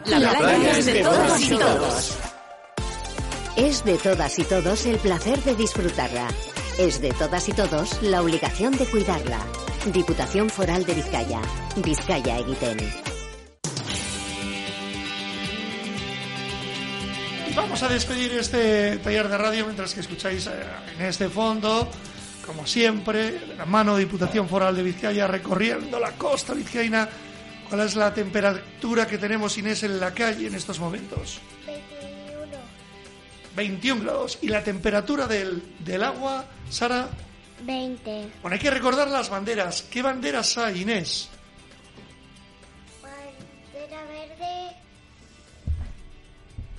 La, 0.06 0.34
playa, 0.34 0.78
es 0.78 0.86
de, 0.86 0.92
de 0.94 1.02
todos 1.02 1.50
y 1.50 1.56
todos. 1.56 2.18
Es 3.56 3.84
de 3.84 3.98
todas 3.98 4.38
y 4.38 4.44
todos 4.44 4.86
el 4.86 4.98
placer 4.98 5.42
de 5.42 5.54
disfrutarla. 5.54 6.28
Es 6.78 7.00
de 7.00 7.12
todas 7.12 7.48
y 7.48 7.52
todos 7.52 8.02
la 8.02 8.22
obligación 8.22 8.76
de 8.76 8.86
cuidarla. 8.86 9.38
Diputación 9.92 10.50
Foral 10.50 10.84
de 10.84 10.94
Vizcaya. 10.94 11.40
Vizcaya 11.76 12.38
Egiten. 12.38 12.76
Vamos 17.56 17.82
a 17.82 17.88
despedir 17.88 18.32
este 18.32 18.98
taller 18.98 19.28
de 19.28 19.38
radio 19.38 19.64
mientras 19.64 19.94
que 19.94 20.00
escucháis 20.00 20.46
eh, 20.48 20.50
en 20.98 21.06
este 21.06 21.28
fondo 21.28 21.88
como 22.46 22.66
siempre, 22.66 23.32
de 23.32 23.54
la 23.56 23.66
mano 23.66 23.94
de 23.96 24.04
Diputación 24.04 24.48
Foral 24.48 24.76
de 24.76 24.82
Vizcaya 24.82 25.26
recorriendo 25.26 25.98
la 25.98 26.12
costa 26.12 26.54
vizcaína. 26.54 27.08
¿Cuál 27.68 27.80
es 27.82 27.96
la 27.96 28.12
temperatura 28.12 29.06
que 29.06 29.18
tenemos, 29.18 29.56
Inés, 29.58 29.82
en 29.82 29.98
la 29.98 30.12
calle 30.12 30.46
en 30.46 30.54
estos 30.54 30.78
momentos? 30.78 31.40
21. 31.66 32.56
21 33.56 34.02
grados. 34.02 34.38
¿Y 34.42 34.48
la 34.48 34.62
temperatura 34.62 35.26
del, 35.26 35.62
del 35.78 36.02
agua, 36.02 36.44
Sara? 36.70 37.08
20. 37.64 38.28
Bueno, 38.42 38.54
hay 38.54 38.60
que 38.60 38.70
recordar 38.70 39.08
las 39.08 39.30
banderas. 39.30 39.82
¿Qué 39.90 40.02
banderas 40.02 40.58
hay, 40.58 40.82
Inés? 40.82 41.30
Bandera 43.02 44.02
verde, 44.04 44.76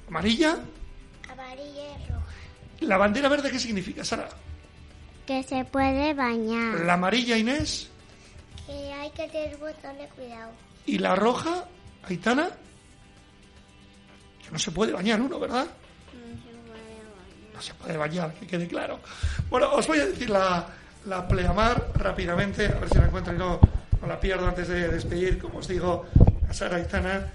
¿Amarilla? 0.08 0.60
amarilla 1.32 1.84
y 1.98 2.12
roja. 2.12 2.26
¿La 2.82 2.98
bandera 2.98 3.30
verde 3.30 3.52
qué 3.52 3.60
significa, 3.60 4.04
Sara? 4.06 4.30
Que 5.26 5.44
se 5.44 5.66
puede 5.66 6.14
bañar. 6.14 6.82
¿La 6.82 6.94
amarilla, 6.94 7.38
Inés? 7.38 7.90
Que 8.68 8.94
hay 8.94 9.10
que 9.12 9.28
tener 9.28 9.56
un 9.56 9.62
montón 9.62 9.98
de 9.98 10.08
cuidado. 10.10 10.52
¿Y 10.86 10.98
la 11.00 11.16
roja, 11.16 11.66
Aitana? 12.04 12.50
Que 14.44 14.52
no 14.52 14.60
se 14.60 14.72
puede 14.72 14.94
bañar 14.94 15.20
uno, 15.22 15.40
¿verdad? 15.40 15.66
No 17.54 17.62
se 17.62 17.74
puede 17.74 17.98
bañar, 17.98 18.34
que 18.34 18.46
quede 18.46 18.68
claro. 18.68 19.00
Bueno, 19.50 19.72
os 19.74 19.88
voy 19.88 20.00
a 20.00 20.06
decir 20.06 20.30
la, 20.30 20.68
la 21.06 21.28
pleamar 21.28 21.92
rápidamente, 21.96 22.66
a 22.68 22.80
ver 22.80 22.90
si 22.90 22.98
la 22.98 23.06
encuentro 23.06 23.34
y 23.34 23.38
no, 23.38 23.60
no 24.02 24.08
la 24.08 24.20
pierdo 24.20 24.48
antes 24.48 24.68
de 24.68 24.90
despedir, 24.90 25.40
como 25.40 25.60
os 25.60 25.68
digo, 25.68 26.06
a 26.50 26.54
Sara 26.54 26.78
Aitana. 26.78 27.32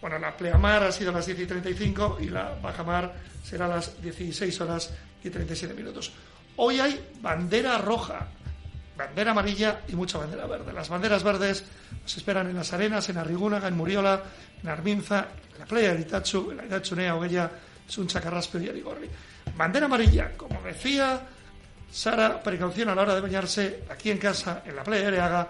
Bueno, 0.00 0.18
la 0.18 0.36
pleamar 0.36 0.82
ha 0.82 0.92
sido 0.92 1.10
a 1.10 1.14
las 1.14 1.26
10 1.26 1.40
y 1.40 1.46
35 1.46 2.18
y 2.20 2.26
la 2.30 2.58
bajamar 2.60 3.14
será 3.44 3.66
a 3.66 3.68
las 3.68 4.00
16 4.02 4.60
horas 4.60 4.92
y 5.22 5.30
37 5.30 5.72
minutos. 5.74 6.12
Hoy 6.62 6.78
hay 6.78 7.00
bandera 7.22 7.78
roja, 7.78 8.28
bandera 8.94 9.30
amarilla 9.30 9.80
y 9.88 9.96
mucha 9.96 10.18
bandera 10.18 10.46
verde. 10.46 10.74
Las 10.74 10.90
banderas 10.90 11.22
verdes 11.22 11.64
nos 12.02 12.14
esperan 12.14 12.50
en 12.50 12.56
las 12.56 12.70
arenas, 12.74 13.08
en 13.08 13.16
Arrigúnaga, 13.16 13.66
en 13.66 13.78
Muriola, 13.78 14.22
en 14.62 14.68
Arminza, 14.68 15.28
en 15.54 15.58
la 15.58 15.64
playa 15.64 15.94
de 15.94 16.02
Itachu, 16.02 16.50
en 16.50 16.58
la 16.58 16.66
Itachunea, 16.66 17.16
Oguella, 17.16 17.50
Suncha, 17.86 18.20
Carrasco 18.20 18.58
y 18.58 18.68
Arigorri. 18.68 19.08
Bandera 19.56 19.86
amarilla, 19.86 20.36
como 20.36 20.60
decía 20.60 21.22
Sara, 21.90 22.42
precaución 22.42 22.90
a 22.90 22.94
la 22.94 23.02
hora 23.02 23.14
de 23.14 23.22
bañarse 23.22 23.84
aquí 23.88 24.10
en 24.10 24.18
casa, 24.18 24.62
en 24.66 24.76
la 24.76 24.84
playa 24.84 25.04
de 25.04 25.08
Areaga, 25.08 25.48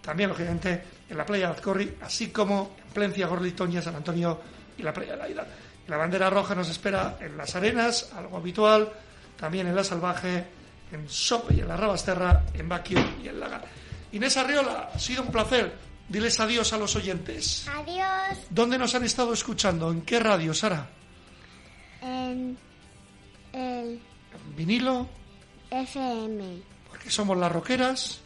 también, 0.00 0.28
lógicamente, 0.28 0.80
en 1.10 1.18
la 1.18 1.26
playa 1.26 1.48
de 1.48 1.54
Azcorri, 1.54 1.96
así 2.02 2.28
como 2.28 2.76
en 2.86 2.94
Plencia, 2.94 3.26
Gorli, 3.26 3.50
Toña, 3.50 3.82
San 3.82 3.96
Antonio 3.96 4.40
y 4.78 4.82
la 4.84 4.92
playa 4.92 5.14
de 5.14 5.18
la 5.18 5.28
Isla. 5.28 5.46
La 5.88 5.96
bandera 5.96 6.30
roja 6.30 6.54
nos 6.54 6.70
espera 6.70 7.16
en 7.18 7.36
las 7.36 7.56
arenas, 7.56 8.12
algo 8.14 8.36
habitual, 8.36 8.92
también 9.42 9.66
en 9.66 9.74
la 9.74 9.82
Salvaje, 9.82 10.44
en 10.92 11.08
Sope 11.08 11.52
y 11.56 11.60
en 11.60 11.66
la 11.66 11.76
Rabasterra, 11.76 12.44
en 12.54 12.68
Baquio 12.68 13.00
y 13.24 13.26
en 13.26 13.40
Laga. 13.40 13.60
Inés 14.12 14.36
Arriola, 14.36 14.90
ha 14.94 14.98
sido 15.00 15.24
un 15.24 15.32
placer. 15.32 15.74
Diles 16.08 16.38
adiós 16.38 16.72
a 16.72 16.78
los 16.78 16.94
oyentes. 16.94 17.66
Adiós. 17.68 18.38
¿Dónde 18.50 18.78
nos 18.78 18.94
han 18.94 19.02
estado 19.02 19.32
escuchando? 19.32 19.90
¿En 19.90 20.02
qué 20.02 20.20
radio, 20.20 20.54
Sara? 20.54 20.86
En 22.02 22.56
el 23.52 24.00
¿En 24.00 24.56
vinilo? 24.56 25.08
FM 25.72 26.58
Porque 26.88 27.10
somos 27.10 27.36
las 27.36 27.50
roqueras. 27.50 28.20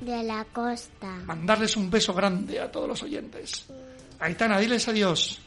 de 0.00 0.24
la 0.24 0.44
costa. 0.52 1.06
Mandarles 1.26 1.76
un 1.76 1.88
beso 1.90 2.12
grande 2.12 2.58
a 2.58 2.72
todos 2.72 2.88
los 2.88 3.00
oyentes. 3.04 3.66
Aitana, 4.18 4.58
diles 4.58 4.88
adiós. 4.88 5.38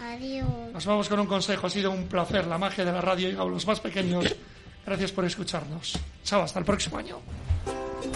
Adiós. 0.00 0.46
Nos 0.72 0.86
vamos 0.86 1.08
con 1.08 1.18
un 1.18 1.26
consejo. 1.26 1.66
Ha 1.66 1.70
sido 1.70 1.90
un 1.90 2.06
placer 2.06 2.46
la 2.46 2.58
magia 2.58 2.84
de 2.84 2.92
la 2.92 3.00
radio 3.00 3.28
y 3.28 3.34
a 3.34 3.42
los 3.44 3.66
más 3.66 3.80
pequeños. 3.80 4.24
Gracias 4.88 5.12
por 5.12 5.24
escucharnos. 5.26 5.98
Chao, 6.24 6.40
hasta 6.40 6.60
el 6.60 6.64
próximo 6.64 6.96
año. 6.96 7.18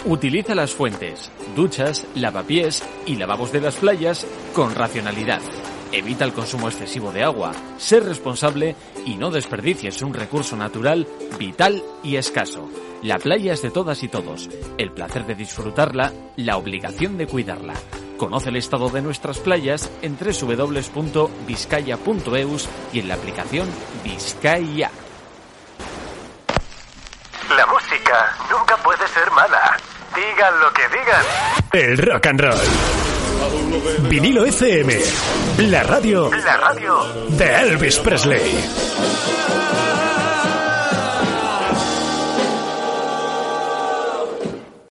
Utiliza 0.07 0.55
las 0.55 0.73
fuentes, 0.73 1.31
duchas, 1.55 2.07
lavapiés 2.15 2.83
y 3.05 3.17
lavabos 3.17 3.53
de 3.53 3.61
las 3.61 3.77
playas 3.77 4.27
con 4.55 4.75
racionalidad. 4.75 5.43
Evita 5.93 6.25
el 6.25 6.33
consumo 6.33 6.71
excesivo 6.71 7.13
de 7.13 7.25
agua, 7.25 7.53
sé 7.77 8.01
responsable 8.01 8.75
y 9.05 9.17
no 9.17 9.31
desperdicies 9.31 10.01
un 10.01 10.15
recurso 10.15 10.57
natural 10.57 11.07
vital 11.39 11.83
y 12.03 12.17
escaso. 12.17 12.71
La 13.03 13.19
playa 13.19 13.53
es 13.53 13.61
de 13.61 13.71
todas 13.71 14.03
y 14.03 14.09
todos. 14.09 14.49
El 14.79 14.93
placer 14.93 15.27
de 15.27 15.35
disfrutarla, 15.35 16.11
la 16.37 16.57
obligación 16.57 17.19
de 17.19 17.27
cuidarla. 17.27 17.75
Conoce 18.17 18.49
el 18.49 18.57
estado 18.57 18.89
de 18.89 19.03
nuestras 19.03 19.41
playas 19.41 19.91
en 20.01 20.17
www.vizcaya.eus 20.17 22.69
y 22.95 23.01
en 23.01 23.09
la 23.09 23.15
aplicación 23.17 23.69
Vizcaya. 24.03 24.91
La 28.13 28.19
música 28.19 28.37
nunca 28.51 28.77
puede 28.83 29.09
ser 29.09 29.31
mala. 29.31 29.77
Digan 30.15 30.61
lo 30.61 30.73
que 30.73 30.83
digan. 30.89 31.25
El 31.73 31.99
rock 31.99 32.27
and 32.27 32.41
roll. 32.41 34.09
Vinilo 34.09 34.45
FM. 34.45 35.01
La 35.71 35.83
radio 35.83 36.31
La 36.31 36.57
radio 36.59 37.05
de 37.31 37.61
Elvis 37.61 37.99
Presley. 38.01 38.53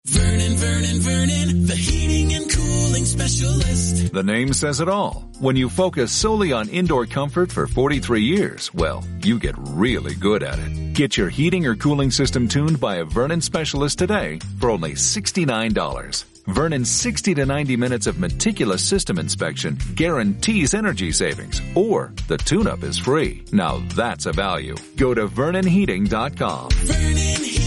Vernon, 0.05 0.55
Vernon, 0.57 0.99
Vernon, 0.99 1.65
the 1.67 1.75
heating 1.75 2.33
and 2.33 2.49
cooling 2.51 3.05
specialist. 3.05 4.13
The 4.13 4.23
name 4.23 4.53
says 4.53 4.81
it 4.81 4.89
all. 4.89 5.23
When 5.39 5.55
you 5.55 5.69
focus 5.69 6.11
solely 6.11 6.51
on 6.51 6.69
indoor 6.69 7.05
comfort 7.05 7.51
for 7.51 7.67
43 7.67 8.21
years, 8.21 8.73
well, 8.73 9.03
you 9.23 9.39
get 9.39 9.55
really 9.57 10.15
good 10.15 10.43
at 10.43 10.59
it. 10.59 10.84
Get 10.95 11.17
your 11.17 11.27
heating 11.27 11.65
or 11.65 11.75
cooling 11.75 12.09
system 12.09 12.47
tuned 12.47 12.79
by 12.79 12.95
a 12.95 13.03
Vernon 13.03 13.41
specialist 13.41 13.99
today 13.99 14.39
for 14.61 14.69
only 14.69 14.93
$69. 14.93 16.23
Vernon's 16.45 16.89
60 16.89 17.33
to 17.33 17.45
90 17.45 17.75
minutes 17.75 18.07
of 18.07 18.17
meticulous 18.17 18.81
system 18.81 19.19
inspection 19.19 19.77
guarantees 19.95 20.73
energy 20.73 21.11
savings, 21.11 21.61
or 21.75 22.13
the 22.29 22.37
tune-up 22.37 22.81
is 22.83 22.97
free. 22.97 23.43
Now 23.51 23.81
that's 23.93 24.25
a 24.25 24.31
value. 24.31 24.77
Go 24.95 25.13
to 25.13 25.27
vernonheating.com. 25.27 26.69
Vernon 26.69 27.64